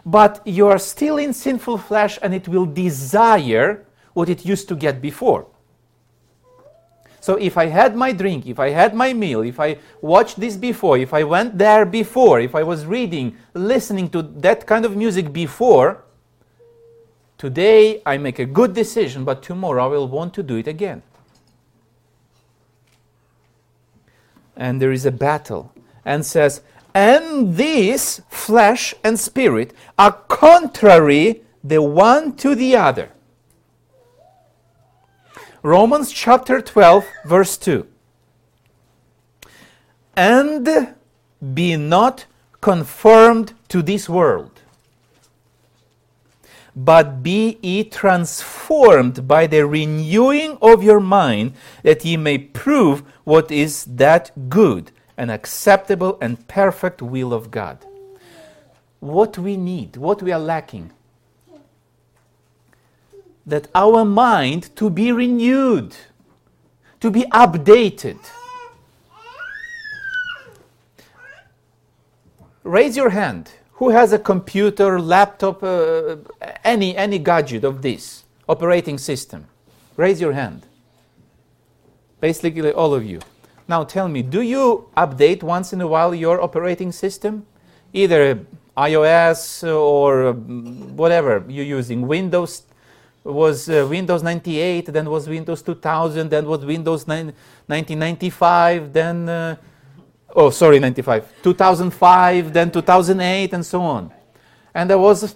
But 0.07 0.41
you 0.47 0.69
are 0.69 0.79
still 0.79 1.19
in 1.19 1.35
sinful 1.35 1.77
flesh 1.77 2.19
and 2.23 2.33
it 2.33 2.49
will 2.49 2.65
desire 2.65 3.85
what 4.15 4.31
it 4.31 4.47
used 4.47 4.69
to 4.69 4.75
get 4.75 5.03
before. 5.03 5.49
So 7.21 7.35
if 7.35 7.59
I 7.59 7.67
had 7.67 7.95
my 7.95 8.13
drink, 8.13 8.47
if 8.47 8.59
I 8.59 8.71
had 8.71 8.95
my 8.95 9.13
meal, 9.13 9.43
if 9.43 9.61
I 9.61 9.77
watched 10.01 10.41
this 10.41 10.57
before, 10.57 10.97
if 10.97 11.13
I 11.13 11.25
went 11.25 11.59
there 11.59 11.85
before, 11.85 12.41
if 12.41 12.55
I 12.55 12.63
was 12.63 12.87
reading, 12.87 13.37
listening 13.53 14.09
to 14.11 14.23
that 14.23 14.67
kind 14.67 14.87
of 14.87 14.97
music 14.97 15.31
before, 15.31 16.06
Today 17.39 18.01
I 18.07 18.17
make 18.17 18.39
a 18.39 18.47
good 18.47 18.73
decision, 18.73 19.25
but 19.25 19.43
tomorrow 19.43 19.85
I 19.85 19.89
will 19.89 20.09
want 20.09 20.33
to 20.35 20.43
do 20.43 20.57
it 20.57 20.67
again. 20.67 21.03
And 24.57 24.81
there 24.81 24.93
is 24.93 25.05
a 25.05 25.11
battle, 25.11 25.73
and 26.05 26.25
says, 26.25 26.63
and 26.95 27.57
this 27.57 28.23
flesh 28.31 28.95
and 29.05 29.21
spirit 29.21 29.75
are 29.99 30.13
contrary 30.29 31.43
the 31.63 31.83
one 31.83 32.35
to 32.37 32.55
the 32.55 32.75
other. 32.75 33.11
Romans 35.63 36.11
chapter 36.11 36.63
12, 36.63 37.05
verse 37.27 37.59
2. 37.59 37.87
And 40.17 40.95
be 41.53 41.77
not 41.77 42.25
conformed 42.63 43.53
to 43.69 43.83
this 43.83 44.09
world 44.09 44.56
but 46.77 47.23
be 47.23 47.59
ye 47.63 47.83
transformed 47.83 49.27
by 49.27 49.47
the 49.47 49.67
renewing 49.67 50.59
of 50.61 50.83
your 50.83 51.01
mind, 51.01 51.55
that 51.83 52.05
ye 52.05 52.19
may 52.19 52.37
prove 52.37 53.03
what 53.25 53.51
is 53.51 53.87
that 53.87 54.51
good 54.51 54.93
and 55.17 55.31
acceptable 55.31 56.19
and 56.21 56.47
perfect 56.49 57.01
will 57.01 57.33
of 57.33 57.51
God. 57.51 57.79
What 59.01 59.39
we 59.39 59.57
need, 59.57 59.97
what 59.97 60.23
we 60.23 60.33
are 60.33 60.39
lacking, 60.39 60.93
that 63.47 63.69
our 63.75 64.05
mind 64.05 64.77
to 64.77 64.91
be 64.91 65.13
renewed, 65.13 65.97
to 67.01 67.11
be 67.11 67.23
updated. 67.33 68.19
Raise 72.63 72.97
your 72.97 73.11
hand 73.11 73.53
who 73.77 73.91
has 73.91 74.13
a 74.13 74.19
computer, 74.19 75.01
laptop, 75.01 75.63
uh, 75.63 76.17
any, 76.65 76.97
any 76.97 77.19
gadget 77.19 77.65
of 77.65 77.83
this 77.83 78.25
operating 78.49 78.99
system? 78.99 79.47
Raise 79.97 80.21
your 80.21 80.33
hand. 80.33 80.67
Basically, 82.21 82.73
all 82.73 82.95
of 82.95 83.05
you. 83.05 83.21
Now 83.69 83.85
tell 83.85 84.09
me, 84.09 84.23
do 84.23 84.41
you 84.41 84.89
update 84.97 85.43
once 85.43 85.73
in 85.73 85.81
a 85.81 85.87
while 85.87 86.15
your 86.15 86.41
operating 86.41 86.93
system? 86.93 87.47
Either 87.93 88.41
iOS 88.77 89.67
or 89.69 90.33
whatever 90.33 91.45
you're 91.49 91.65
using. 91.65 92.07
Windows 92.07 92.63
was 93.25 93.69
uh, 93.69 93.87
Windows 93.91 94.23
98, 94.23 94.87
then 94.87 95.11
was 95.11 95.29
Windows 95.29 95.63
2000, 95.63 96.31
then 96.31 96.47
was 96.47 96.65
Windows 96.65 97.07
9, 97.07 97.27
1995, 97.67 98.93
then 98.93 99.29
uh, 99.29 99.57
oh, 100.37 100.51
sorry, 100.51 100.79
95, 100.79 101.43
2005, 101.43 102.53
then 102.53 102.71
2008, 102.71 103.53
and 103.55 103.65
so 103.65 103.81
on. 103.81 104.13
And 104.75 104.91
there 104.91 104.99
was 104.99 105.25
a 105.25 105.35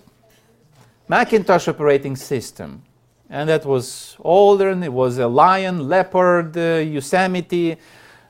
Macintosh 1.09 1.67
operating 1.69 2.15
system, 2.15 2.83
and 3.31 3.49
that 3.49 3.65
was 3.65 4.17
older, 4.21 4.69
and 4.69 4.85
it 4.85 4.93
was 4.93 5.19
a 5.19 5.27
lion, 5.27 5.89
leopard, 5.89 6.57
uh, 6.57 6.77
Yosemite, 6.77 7.77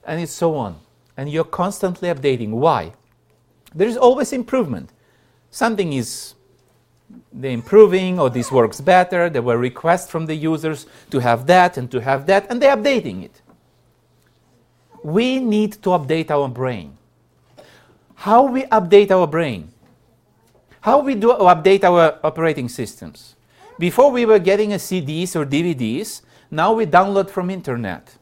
and 0.04 0.28
so 0.28 0.54
on. 0.54 0.78
And 1.16 1.28
you're 1.28 1.44
constantly 1.44 2.08
updating. 2.08 2.50
Why? 2.50 2.92
There 3.74 3.88
is 3.88 3.96
always 3.96 4.32
improvement. 4.32 4.90
Something 5.50 5.92
is 5.92 6.34
the 7.32 7.48
improving, 7.48 8.20
or 8.20 8.30
this 8.30 8.52
works 8.52 8.80
better. 8.80 9.28
There 9.28 9.42
were 9.42 9.58
requests 9.58 10.08
from 10.08 10.26
the 10.26 10.34
users 10.36 10.86
to 11.10 11.18
have 11.18 11.46
that 11.48 11.76
and 11.76 11.90
to 11.90 12.00
have 12.00 12.26
that, 12.26 12.46
and 12.48 12.62
they're 12.62 12.76
updating 12.76 13.24
it 13.24 13.42
we 15.02 15.38
need 15.38 15.72
to 15.82 15.90
update 15.90 16.30
our 16.30 16.48
brain. 16.48 16.96
How 18.14 18.44
we 18.44 18.64
update 18.64 19.10
our 19.10 19.26
brain? 19.26 19.72
How 20.80 21.00
we 21.00 21.14
do 21.14 21.32
update 21.32 21.84
our 21.84 22.18
operating 22.22 22.68
systems? 22.68 23.34
Before 23.78 24.10
we 24.10 24.26
were 24.26 24.38
getting 24.38 24.72
a 24.72 24.76
CDs 24.76 25.34
or 25.34 25.46
DVDs, 25.46 26.22
now 26.50 26.72
we 26.72 26.84
download 26.84 27.30
from 27.30 27.48
internet. 27.48 28.16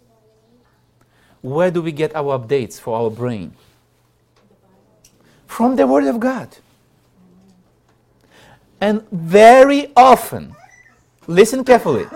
Where 1.41 1.71
do 1.71 1.83
we 1.83 1.93
get 1.93 2.14
our 2.14 2.38
updates 2.38 2.81
for 2.81 2.97
our 2.97 3.11
brain? 3.11 3.55
From 5.47 5.77
the 5.77 5.87
Word 5.87 6.05
of 6.05 6.21
God. 6.21 6.59
And 8.81 9.03
very 9.11 9.91
often, 9.97 10.55
listen 11.27 11.64
carefully, 11.64 12.07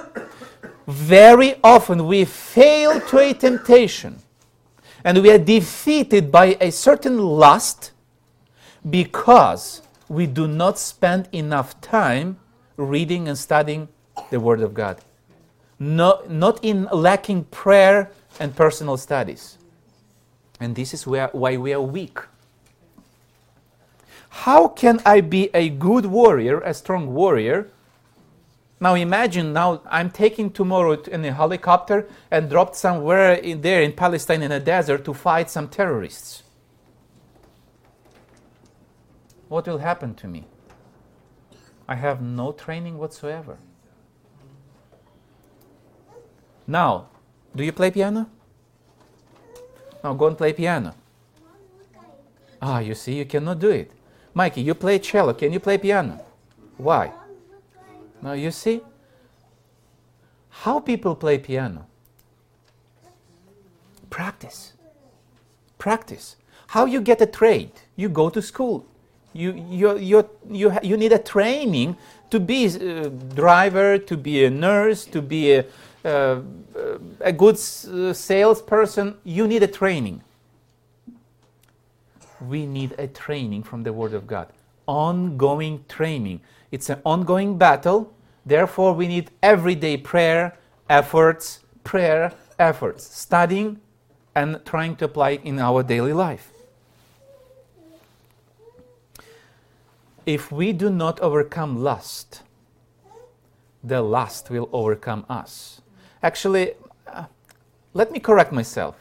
very 0.86 1.56
often 1.64 2.06
we 2.06 2.24
fail 2.24 3.00
to 3.00 3.18
a 3.18 3.32
temptation 3.32 4.22
and 5.04 5.22
we 5.22 5.30
are 5.30 5.38
defeated 5.38 6.30
by 6.30 6.56
a 6.60 6.70
certain 6.70 7.18
lust 7.18 7.92
because 8.88 9.82
we 10.08 10.26
do 10.26 10.46
not 10.46 10.78
spend 10.78 11.28
enough 11.32 11.80
time 11.80 12.38
reading 12.76 13.28
and 13.28 13.38
studying 13.38 13.88
the 14.30 14.40
Word 14.40 14.60
of 14.60 14.74
God. 14.74 15.00
no, 15.78 16.22
not 16.28 16.62
in 16.62 16.88
lacking 16.92 17.44
prayer 17.44 18.10
and 18.38 18.54
personal 18.54 18.96
studies. 18.96 19.58
And 20.60 20.76
this 20.76 20.94
is 20.94 21.06
where, 21.06 21.28
why 21.32 21.56
we 21.56 21.72
are 21.74 21.80
weak. 21.80 22.18
How 24.28 24.68
can 24.68 25.00
I 25.04 25.20
be 25.20 25.50
a 25.52 25.68
good 25.68 26.06
warrior, 26.06 26.60
a 26.60 26.72
strong 26.72 27.12
warrior? 27.12 27.68
Now 28.82 28.96
imagine 28.96 29.52
now 29.52 29.80
I'm 29.88 30.10
taking 30.10 30.50
tomorrow 30.50 31.00
in 31.02 31.24
a 31.24 31.32
helicopter 31.32 32.08
and 32.32 32.50
dropped 32.50 32.74
somewhere 32.74 33.34
in 33.34 33.60
there 33.60 33.80
in 33.80 33.92
Palestine 33.92 34.42
in 34.42 34.50
a 34.50 34.58
desert 34.58 35.04
to 35.04 35.14
fight 35.14 35.48
some 35.48 35.68
terrorists. 35.68 36.42
What 39.46 39.68
will 39.68 39.78
happen 39.78 40.16
to 40.16 40.26
me? 40.26 40.46
I 41.86 41.94
have 41.94 42.20
no 42.20 42.50
training 42.50 42.98
whatsoever. 42.98 43.56
Now, 46.66 47.06
do 47.54 47.62
you 47.62 47.70
play 47.70 47.92
piano? 47.92 48.28
Now 50.02 50.14
go 50.14 50.26
and 50.26 50.36
play 50.36 50.52
piano. 50.54 50.96
Ah, 52.60 52.80
you 52.80 52.96
see, 52.96 53.14
you 53.14 53.26
cannot 53.26 53.60
do 53.60 53.70
it. 53.70 53.92
Mikey, 54.34 54.62
you 54.62 54.74
play 54.74 54.98
cello. 54.98 55.34
Can 55.34 55.52
you 55.52 55.60
play 55.60 55.78
piano? 55.78 56.20
Why? 56.78 57.12
Now 58.22 58.32
you 58.32 58.50
see 58.50 58.80
how 60.48 60.80
people 60.80 61.14
play 61.14 61.38
piano. 61.38 61.86
Practice. 64.10 64.72
Practice. 65.78 66.36
How 66.68 66.86
you 66.86 67.00
get 67.00 67.20
a 67.20 67.26
trade? 67.26 67.72
You 67.96 68.08
go 68.08 68.30
to 68.30 68.40
school. 68.40 68.86
You, 69.34 69.52
you, 69.68 69.98
you, 69.98 70.28
you, 70.50 70.72
you 70.82 70.96
need 70.96 71.12
a 71.12 71.18
training 71.18 71.96
to 72.30 72.38
be 72.38 72.66
a 72.66 73.08
driver, 73.08 73.98
to 73.98 74.16
be 74.16 74.44
a 74.44 74.50
nurse, 74.50 75.04
to 75.06 75.20
be 75.22 75.54
a, 75.54 75.64
uh, 76.04 76.40
a 77.20 77.32
good 77.32 77.56
uh, 77.56 78.12
salesperson. 78.12 79.16
You 79.24 79.48
need 79.48 79.62
a 79.62 79.66
training 79.66 80.22
we 82.48 82.66
need 82.66 82.94
a 82.98 83.06
training 83.06 83.62
from 83.62 83.82
the 83.82 83.92
Word 83.92 84.14
of 84.14 84.26
God. 84.26 84.48
Ongoing 84.86 85.84
training. 85.88 86.40
It's 86.72 86.90
an 86.90 87.00
ongoing 87.04 87.58
battle. 87.58 88.12
Therefore, 88.44 88.92
we 88.94 89.06
need 89.06 89.30
everyday 89.42 89.96
prayer, 89.96 90.58
efforts, 90.90 91.60
prayer, 91.84 92.32
efforts, 92.58 93.04
studying 93.16 93.80
and 94.34 94.60
trying 94.64 94.96
to 94.96 95.04
apply 95.04 95.38
in 95.44 95.60
our 95.60 95.84
daily 95.84 96.12
life. 96.12 96.50
If 100.26 100.50
we 100.50 100.72
do 100.72 100.90
not 100.90 101.20
overcome 101.20 101.80
lust, 101.80 102.42
the 103.84 104.02
lust 104.02 104.50
will 104.50 104.68
overcome 104.72 105.24
us. 105.28 105.80
Actually, 106.24 106.74
uh, 107.06 107.26
let 107.94 108.10
me 108.10 108.18
correct 108.18 108.52
myself 108.52 108.96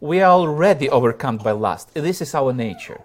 we 0.00 0.20
are 0.20 0.30
already 0.30 0.88
overcome 0.90 1.38
by 1.38 1.52
lust. 1.52 1.94
This 1.94 2.20
is 2.20 2.34
our 2.34 2.52
nature. 2.52 3.00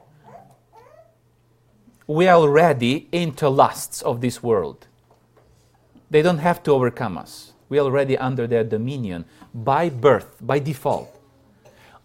We 2.11 2.27
are 2.27 2.35
already 2.35 3.07
into 3.13 3.47
lusts 3.47 4.01
of 4.01 4.19
this 4.19 4.43
world. 4.43 4.85
They 6.09 6.21
don't 6.21 6.39
have 6.39 6.61
to 6.63 6.71
overcome 6.71 7.17
us. 7.17 7.53
We 7.69 7.79
are 7.79 7.85
already 7.85 8.17
under 8.17 8.47
their 8.47 8.65
dominion 8.65 9.23
by 9.55 9.87
birth, 9.87 10.35
by 10.41 10.59
default. 10.59 11.17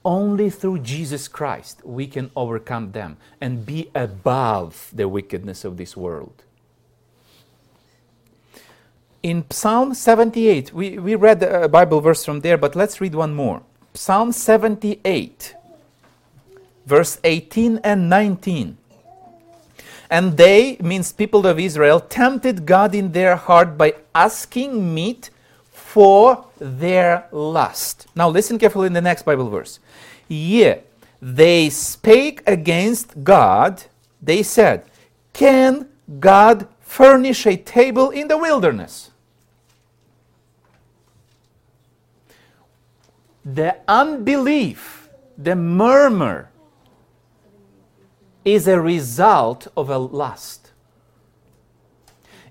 Only 0.05 0.49
through 0.49 0.79
Jesus 0.79 1.27
Christ 1.27 1.85
we 1.85 2.07
can 2.07 2.31
overcome 2.37 2.93
them 2.93 3.17
and 3.41 3.67
be 3.67 3.91
above 3.97 4.93
the 4.93 5.09
wickedness 5.09 5.65
of 5.65 5.77
this 5.77 5.97
world. 5.97 6.45
In 9.25 9.45
Psalm 9.51 9.93
78, 9.93 10.73
we, 10.73 11.01
we 11.01 11.17
read 11.17 11.43
a 11.43 11.69
Bible 11.69 12.01
verse 12.01 12.25
from 12.25 12.43
there, 12.43 12.57
but 12.57 12.77
let's 12.77 13.01
read 13.01 13.17
one 13.17 13.35
more. 13.35 13.63
Psalm 13.93 14.31
78, 14.31 15.57
verse 16.87 17.19
18 17.25 17.81
and 17.83 18.09
19. 18.09 18.79
And 20.11 20.37
they, 20.37 20.77
means 20.81 21.13
people 21.13 21.47
of 21.47 21.59
Israel, 21.59 22.01
tempted 22.01 22.67
God 22.67 22.95
in 22.95 23.13
their 23.13 23.37
heart 23.37 23.77
by 23.77 23.95
asking 24.15 24.95
meat 24.95 25.31
for 25.71 26.47
their 26.59 27.27
lust. 27.33 28.07
Now 28.15 28.29
listen 28.29 28.59
carefully 28.59 28.87
in 28.87 28.93
the 28.93 29.01
next 29.01 29.25
Bible 29.25 29.51
verse. 29.51 29.79
Yea, 30.29 30.83
they 31.21 31.71
spake 31.71 32.43
against 32.47 33.25
God, 33.25 33.85
they 34.23 34.43
said, 34.43 34.85
Can 35.33 35.89
God 36.21 36.69
furnish 36.81 37.47
a 37.47 37.57
table 37.57 38.11
in 38.11 38.29
the 38.29 38.39
wilderness? 38.39 39.11
the 43.47 43.77
unbelief, 43.87 45.09
the 45.39 45.55
murmur, 45.55 46.51
is 48.47 48.69
a 48.69 48.81
result 48.81 49.67
of 49.77 49.91
a 49.91 49.99
lust. 49.99 50.71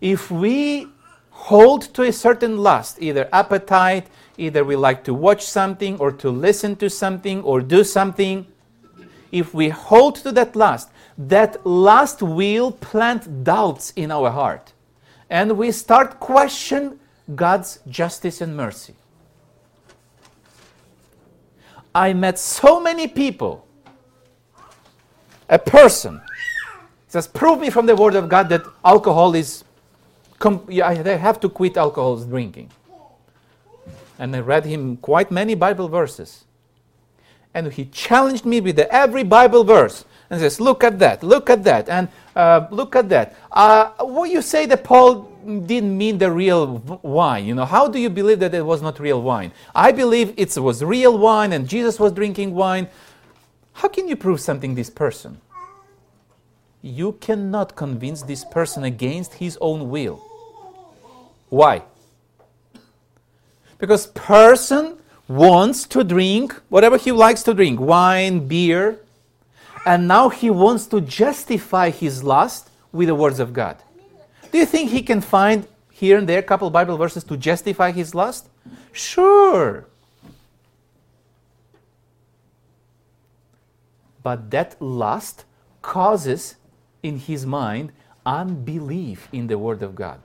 If 0.02 0.30
we 0.30 0.88
hold 1.32 1.94
to 1.94 2.04
a 2.04 2.12
certain 2.12 2.58
lust, 2.58 2.98
either 3.02 3.30
appetite, 3.32 4.08
either 4.38 4.66
we 4.66 4.76
like 4.76 5.06
to 5.06 5.14
watch 5.14 5.44
something 5.44 5.98
or 5.98 6.12
to 6.12 6.30
listen 6.30 6.76
to 6.76 6.90
something 6.90 7.42
or 7.44 7.62
do 7.62 7.84
something, 7.84 8.46
if 9.32 9.54
we 9.54 9.70
hold 9.70 10.16
to 10.18 10.34
that 10.34 10.56
lust, 10.56 10.90
that 11.18 11.66
lust 11.66 12.22
will 12.22 12.72
plant 12.72 13.46
doubts 13.46 13.94
in 13.96 14.12
our 14.12 14.30
heart. 14.32 14.74
And 15.30 15.58
we 15.58 15.72
start 15.72 16.20
question 16.20 17.00
God's 17.34 17.80
justice 17.88 18.42
and 18.42 18.56
mercy. 18.56 18.96
I 21.96 22.12
met 22.12 22.38
so 22.38 22.82
many 22.82 23.08
people. 23.08 23.65
A 25.50 25.60
person 25.60 26.22
says, 27.08 27.28
Prove 27.28 27.60
me 27.60 27.70
from 27.70 27.86
the 27.86 27.96
Word 27.96 28.16
of 28.16 28.30
God 28.30 28.50
that 28.50 28.64
alcohol 28.84 29.36
is, 29.36 29.64
com- 30.40 30.68
have 30.68 31.40
to 31.40 31.50
quit 31.50 31.78
alcohol 31.78 32.18
drinking. 32.18 32.70
And 34.18 34.36
I 34.36 34.40
read 34.40 34.66
him 34.66 34.98
quite 34.98 35.32
many 35.32 35.56
Bible 35.56 35.90
verses. 35.90 36.46
And 37.54 37.72
he 37.72 37.86
challenged 37.86 38.46
me 38.46 38.60
with 38.60 38.80
every 38.80 39.24
Bible 39.24 39.64
verse 39.64 40.06
and 40.30 40.40
says, 40.40 40.60
Look 40.60 40.84
at 40.84 41.00
that, 41.00 41.24
look 41.24 41.50
at 41.50 41.64
that, 41.64 41.90
and 41.90 42.10
uh, 42.36 42.68
look 42.72 42.96
at 42.96 43.10
that. 43.10 43.36
Uh, 43.52 43.92
what 44.00 44.30
you 44.30 44.42
say 44.42 44.66
that 44.66 44.84
Paul 44.84 45.32
didn't 45.46 45.96
mean 45.98 46.18
the 46.18 46.32
real 46.32 47.00
wine. 47.02 47.46
You 47.46 47.56
know, 47.56 47.66
how 47.66 47.88
do 47.88 48.00
you 48.00 48.10
believe 48.10 48.40
that 48.40 48.54
it 48.54 48.66
was 48.66 48.82
not 48.82 49.00
real 49.00 49.22
wine? 49.22 49.52
I 49.74 49.92
believe 49.92 50.34
it 50.38 50.58
was 50.58 50.84
real 50.84 51.18
wine 51.18 51.54
and 51.54 51.68
Jesus 51.68 52.00
was 52.00 52.12
drinking 52.12 52.54
wine. 52.54 52.88
How 53.76 53.90
can 53.90 54.08
you 54.08 54.16
prove 54.16 54.40
something 54.40 54.74
this 54.74 54.90
person? 54.90 55.42
You 56.82 57.14
cannot 57.14 57.76
convince 57.76 58.22
this 58.22 58.46
person 58.46 58.84
against 58.84 59.36
his 59.36 59.58
own 59.60 59.90
will. 59.90 60.24
Why? 61.50 61.84
Because 63.78 64.08
person 64.08 64.98
wants 65.28 65.86
to 65.88 66.04
drink 66.04 66.54
whatever 66.70 66.98
he 66.98 67.12
likes 67.12 67.44
to 67.44 67.54
drink, 67.54 67.80
wine, 67.80 68.48
beer, 68.48 69.00
and 69.86 70.08
now 70.08 70.30
he 70.30 70.50
wants 70.50 70.88
to 70.88 71.02
justify 71.02 71.90
his 71.90 72.24
lust 72.24 72.70
with 72.94 73.10
the 73.10 73.16
words 73.16 73.40
of 73.40 73.52
God. 73.52 73.76
Do 74.52 74.58
you 74.58 74.66
think 74.66 74.90
he 74.90 75.02
can 75.02 75.20
find 75.20 75.68
here 75.92 76.18
and 76.18 76.30
there 76.30 76.40
a 76.40 76.44
couple 76.44 76.70
Bible 76.70 76.98
verses 76.98 77.26
to 77.26 77.36
justify 77.36 77.92
his 77.92 78.16
lust? 78.16 78.48
Sure. 78.94 79.86
But 84.26 84.50
that 84.50 84.76
lust 84.82 85.46
causes 85.84 86.56
in 87.04 87.20
his 87.20 87.46
mind 87.46 87.92
unbelief 88.26 89.30
in 89.32 89.46
the 89.46 89.60
Word 89.60 89.84
of 89.84 89.94
God. 89.94 90.20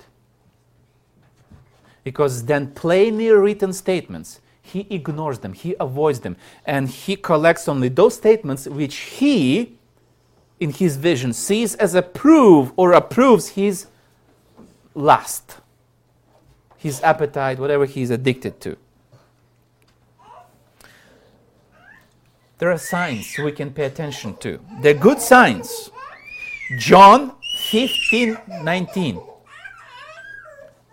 Because 2.03 2.47
then 2.47 2.73
plainly 2.73 3.29
written 3.29 3.75
statements, 3.75 4.41
he 4.63 4.87
ignores 4.89 5.41
them, 5.41 5.53
he 5.53 5.77
avoids 5.79 6.21
them, 6.21 6.39
and 6.65 6.89
he 6.89 7.15
collects 7.15 7.69
only 7.69 7.91
those 7.91 8.15
statements 8.15 8.67
which 8.67 8.97
he, 8.97 9.77
in 10.59 10.71
his 10.71 10.97
vision, 10.97 11.35
sees 11.35 11.75
as 11.75 11.95
a 11.95 12.01
proof 12.01 12.73
or 12.79 12.93
approves 12.93 13.49
his 13.49 13.87
lust, 14.95 15.59
his 16.79 17.03
appetite, 17.03 17.59
whatever 17.59 17.85
he 17.85 18.01
is 18.01 18.09
addicted 18.09 18.63
to. 18.63 18.79
There 22.61 22.71
are 22.71 22.79
signs 22.79 23.37
we 23.39 23.53
can 23.53 23.73
pay 23.73 23.87
attention 23.87 24.37
to. 24.37 24.61
They're 24.81 24.95
good 24.95 25.21
signs. 25.21 25.91
John 26.79 27.33
15 27.57 28.39
19. 28.63 29.21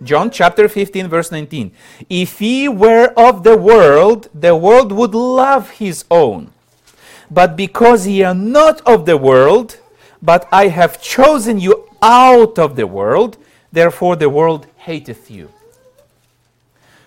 John 0.04 0.32
chapter 0.32 0.68
15, 0.68 1.08
verse 1.08 1.32
19. 1.32 1.72
If 2.10 2.40
he 2.40 2.68
were 2.68 3.14
of 3.18 3.44
the 3.44 3.58
world, 3.58 4.30
the 4.34 4.56
world 4.56 4.92
would 4.92 5.14
love 5.14 5.72
his 5.72 6.06
own. 6.10 6.52
But 7.30 7.56
because 7.56 8.08
ye 8.08 8.24
are 8.24 8.36
not 8.36 8.82
of 8.88 9.06
the 9.06 9.18
world, 9.18 9.80
but 10.22 10.48
I 10.52 10.70
have 10.70 11.02
chosen 11.02 11.60
you 11.60 11.90
out 12.02 12.58
of 12.58 12.76
the 12.76 12.88
world, 12.88 13.38
Therefore, 13.72 14.16
the 14.16 14.30
world 14.30 14.66
hateth 14.78 15.30
you. 15.30 15.50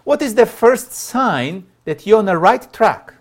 What 0.04 0.22
is 0.22 0.34
the 0.34 0.46
first 0.46 0.92
sign 0.92 1.66
that 1.84 2.06
you're 2.06 2.18
on 2.18 2.26
the 2.26 2.38
right 2.38 2.70
track? 2.72 3.14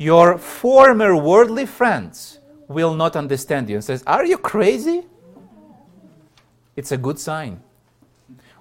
Your 0.00 0.38
former 0.38 1.14
worldly 1.14 1.66
friends 1.66 2.38
will 2.68 2.94
not 2.94 3.16
understand 3.16 3.68
you 3.68 3.74
and 3.76 3.84
says, 3.84 4.02
"Are 4.06 4.24
you 4.24 4.38
crazy?" 4.38 5.04
It's 6.74 6.90
a 6.90 6.96
good 6.96 7.18
sign. 7.18 7.60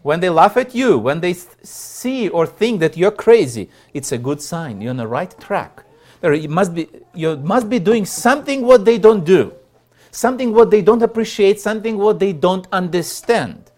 When 0.02 0.20
they 0.20 0.30
laugh 0.30 0.58
at 0.58 0.76
you, 0.76 0.98
when 0.98 1.22
they 1.22 1.34
see 1.64 2.28
or 2.28 2.46
think 2.46 2.82
that 2.82 2.98
you're 2.98 3.16
crazy, 3.16 3.70
it's 3.94 4.12
a 4.12 4.18
good 4.18 4.42
sign. 4.42 4.82
You're 4.82 4.90
on 4.90 4.98
the 4.98 5.08
right 5.08 5.34
track. 5.40 5.86
You 6.22 6.50
must 6.50 6.76
be, 6.76 6.90
you 7.14 7.38
must 7.38 7.70
be 7.70 7.80
doing 7.80 8.06
something 8.06 8.66
what 8.66 8.84
they 8.84 8.98
don't 8.98 9.24
do, 9.24 9.54
something 10.12 10.54
what 10.54 10.70
they 10.72 10.82
don't 10.82 11.02
appreciate, 11.02 11.62
something 11.62 11.98
what 11.98 12.20
they 12.20 12.34
don't 12.34 12.68
understand. 12.74 13.72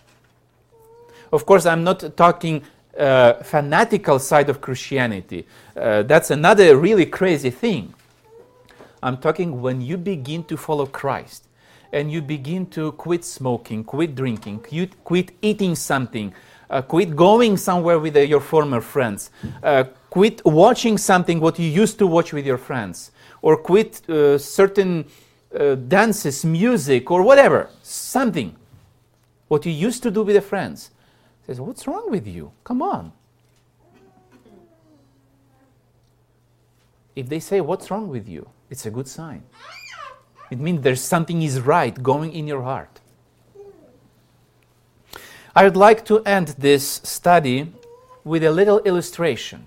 Of 1.31 1.45
course, 1.45 1.67
I'm 1.67 1.83
not 1.83 2.17
talking 2.17 2.63
uh, 3.01 3.41
fanatical 3.41 4.19
side 4.19 4.47
of 4.47 4.61
Christianity. 4.61 5.47
Uh, 5.75 6.03
that's 6.03 6.29
another 6.29 6.77
really 6.77 7.07
crazy 7.07 7.49
thing. 7.49 7.93
I'm 9.01 9.17
talking 9.17 9.59
when 9.59 9.81
you 9.81 9.97
begin 9.97 10.43
to 10.43 10.55
follow 10.55 10.85
Christ 10.85 11.47
and 11.91 12.11
you 12.11 12.21
begin 12.21 12.67
to 12.67 12.91
quit 12.91 13.25
smoking, 13.25 13.83
quit 13.83 14.13
drinking, 14.13 14.59
quit, 14.59 15.03
quit 15.03 15.31
eating 15.41 15.73
something, 15.73 16.31
uh, 16.69 16.83
quit 16.83 17.15
going 17.15 17.57
somewhere 17.57 17.97
with 17.97 18.15
uh, 18.15 18.19
your 18.19 18.39
former 18.39 18.81
friends, 18.81 19.31
uh, 19.63 19.85
quit 20.11 20.45
watching 20.45 20.95
something 20.99 21.39
what 21.39 21.57
you 21.57 21.67
used 21.67 21.97
to 21.97 22.05
watch 22.05 22.31
with 22.31 22.45
your 22.45 22.59
friends, 22.59 23.11
or 23.41 23.57
quit 23.57 24.01
certain 24.39 25.05
dances, 25.87 26.45
music, 26.45 27.09
or 27.09 27.23
whatever, 27.23 27.67
something 27.81 28.55
what 29.47 29.65
you 29.65 29.71
used 29.71 30.03
to 30.03 30.11
do 30.11 30.21
with 30.21 30.35
your 30.35 30.43
friends. 30.43 30.91
Says, 31.45 31.59
what's 31.59 31.87
wrong 31.87 32.09
with 32.09 32.27
you? 32.27 32.51
Come 32.63 32.81
on. 32.81 33.11
If 37.15 37.27
they 37.27 37.39
say, 37.39 37.61
what's 37.61 37.91
wrong 37.91 38.07
with 38.07 38.27
you? 38.29 38.47
It's 38.69 38.85
a 38.85 38.91
good 38.91 39.07
sign. 39.07 39.43
It 40.49 40.59
means 40.59 40.81
there's 40.81 41.01
something 41.01 41.41
is 41.41 41.59
right 41.61 42.01
going 42.01 42.33
in 42.33 42.47
your 42.47 42.61
heart. 42.61 42.99
I 45.55 45.63
would 45.65 45.75
like 45.75 46.05
to 46.05 46.23
end 46.23 46.55
this 46.57 47.01
study 47.03 47.73
with 48.23 48.43
a 48.43 48.51
little 48.51 48.79
illustration. 48.79 49.65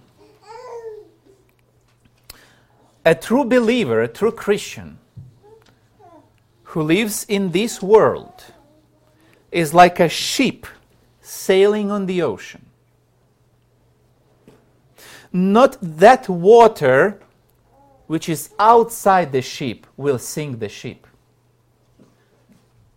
A 3.04 3.14
true 3.14 3.44
believer, 3.44 4.00
a 4.00 4.08
true 4.08 4.32
Christian, 4.32 4.98
who 6.62 6.82
lives 6.82 7.26
in 7.28 7.50
this 7.50 7.82
world 7.82 8.44
is 9.52 9.74
like 9.74 10.00
a 10.00 10.08
ship 10.08 10.66
sailing 11.24 11.90
on 11.90 12.06
the 12.06 12.22
ocean. 12.22 12.66
Not 15.32 15.78
that 15.80 16.28
water 16.28 17.18
which 18.06 18.28
is 18.28 18.50
outside 18.58 19.32
the 19.32 19.42
ship 19.42 19.86
will 19.96 20.18
sink 20.18 20.60
the 20.60 20.68
ship. 20.68 21.06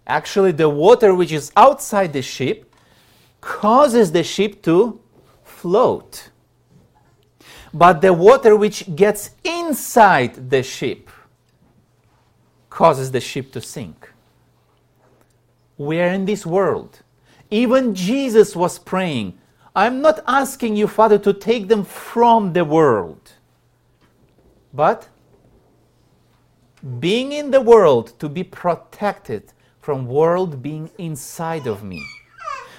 Actually, 0.05 0.51
the 0.51 0.69
water 0.69 1.15
which 1.15 1.31
is 1.31 1.51
outside 1.55 2.13
the 2.13 2.21
ship 2.21 2.75
causes 3.41 4.11
the 4.11 4.23
ship 4.23 4.61
to 4.63 4.99
float. 5.43 6.29
But 7.73 8.01
the 8.01 8.13
water 8.13 8.55
which 8.55 8.95
gets 8.95 9.31
inside 9.43 10.49
the 10.49 10.63
ship 10.63 11.09
causes 12.69 13.11
the 13.11 13.19
ship 13.21 13.51
to 13.53 13.61
sink. 13.61 14.11
We 15.77 15.99
are 15.99 16.09
in 16.09 16.25
this 16.25 16.45
world. 16.45 17.01
Even 17.49 17.95
Jesus 17.95 18.55
was 18.55 18.79
praying, 18.79 19.37
I'm 19.75 20.01
not 20.01 20.23
asking 20.27 20.75
you, 20.75 20.87
Father, 20.87 21.17
to 21.19 21.33
take 21.33 21.67
them 21.67 21.83
from 21.83 22.53
the 22.53 22.65
world 22.65 23.33
but 24.77 25.09
being 26.99 27.31
in 27.31 27.49
the 27.49 27.59
world 27.59 28.13
to 28.19 28.29
be 28.29 28.43
protected 28.43 29.51
from 29.81 30.05
world 30.05 30.61
being 30.61 30.89
inside 30.99 31.65
of 31.65 31.83
me. 31.83 32.05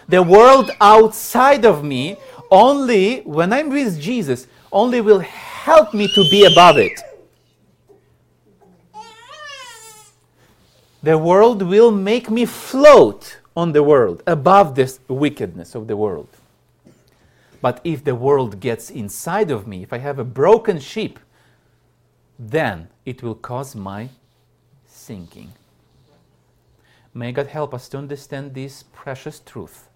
The 0.09 0.23
world 0.23 0.71
outside 0.81 1.65
of 1.65 1.83
me 1.83 2.17
only 2.51 3.21
when 3.23 3.53
I'm 3.53 3.69
with 3.69 4.01
Jesus 4.01 4.47
only 4.71 5.01
will 5.01 5.19
help 5.19 5.93
me 5.93 6.07
to 6.15 6.23
be 6.31 6.45
above 6.45 6.79
it. 6.79 7.01
The 11.03 11.19
world 11.19 11.63
will 11.63 11.91
make 11.91 12.31
me 12.31 12.45
float 12.45 13.39
on 13.59 13.73
the 13.73 13.83
world 13.83 14.23
above 14.25 14.77
this 14.77 15.01
wickedness 15.09 15.75
of 15.75 15.89
the 15.89 15.97
world. 15.97 16.29
But 17.61 17.81
if 17.83 18.05
the 18.05 18.15
world 18.15 18.61
gets 18.61 18.89
inside 18.89 19.51
of 19.51 19.67
me, 19.67 19.83
if 19.83 19.93
I 19.93 19.99
have 19.99 20.21
a 20.21 20.25
broken 20.43 20.79
sheep, 20.79 21.19
then 22.39 22.87
it 23.05 23.21
will 23.21 23.35
cause 23.35 23.75
my 23.75 24.11
sinking. 24.87 25.55
May 27.13 27.33
God 27.33 27.49
help 27.49 27.75
us 27.75 27.89
to 27.89 27.99
understand 27.99 28.55
this 28.55 28.85
precious 28.93 29.41
truth. 29.41 29.89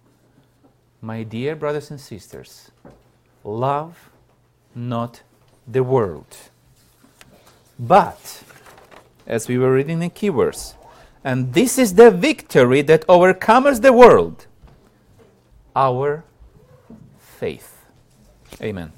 My 1.01 1.23
dear 1.23 1.55
brothers 1.55 1.89
and 1.89 2.01
sisters, 2.01 2.69
love 3.45 4.09
not 4.75 5.21
the 5.65 5.83
world. 5.83 6.35
But, 7.79 8.43
as 9.25 9.47
we 9.47 9.57
were 9.57 9.73
reading 9.73 9.99
the 9.99 10.09
key 10.09 10.27
verse, 10.27 10.75
and 11.23 11.53
this 11.53 11.77
is 11.77 11.95
the 11.95 12.11
victory 12.11 12.81
that 12.81 13.05
overcomes 13.07 13.79
the 13.79 13.93
world 13.93 14.47
our 15.75 16.23
faith. 17.17 17.85
Amen. 18.61 18.91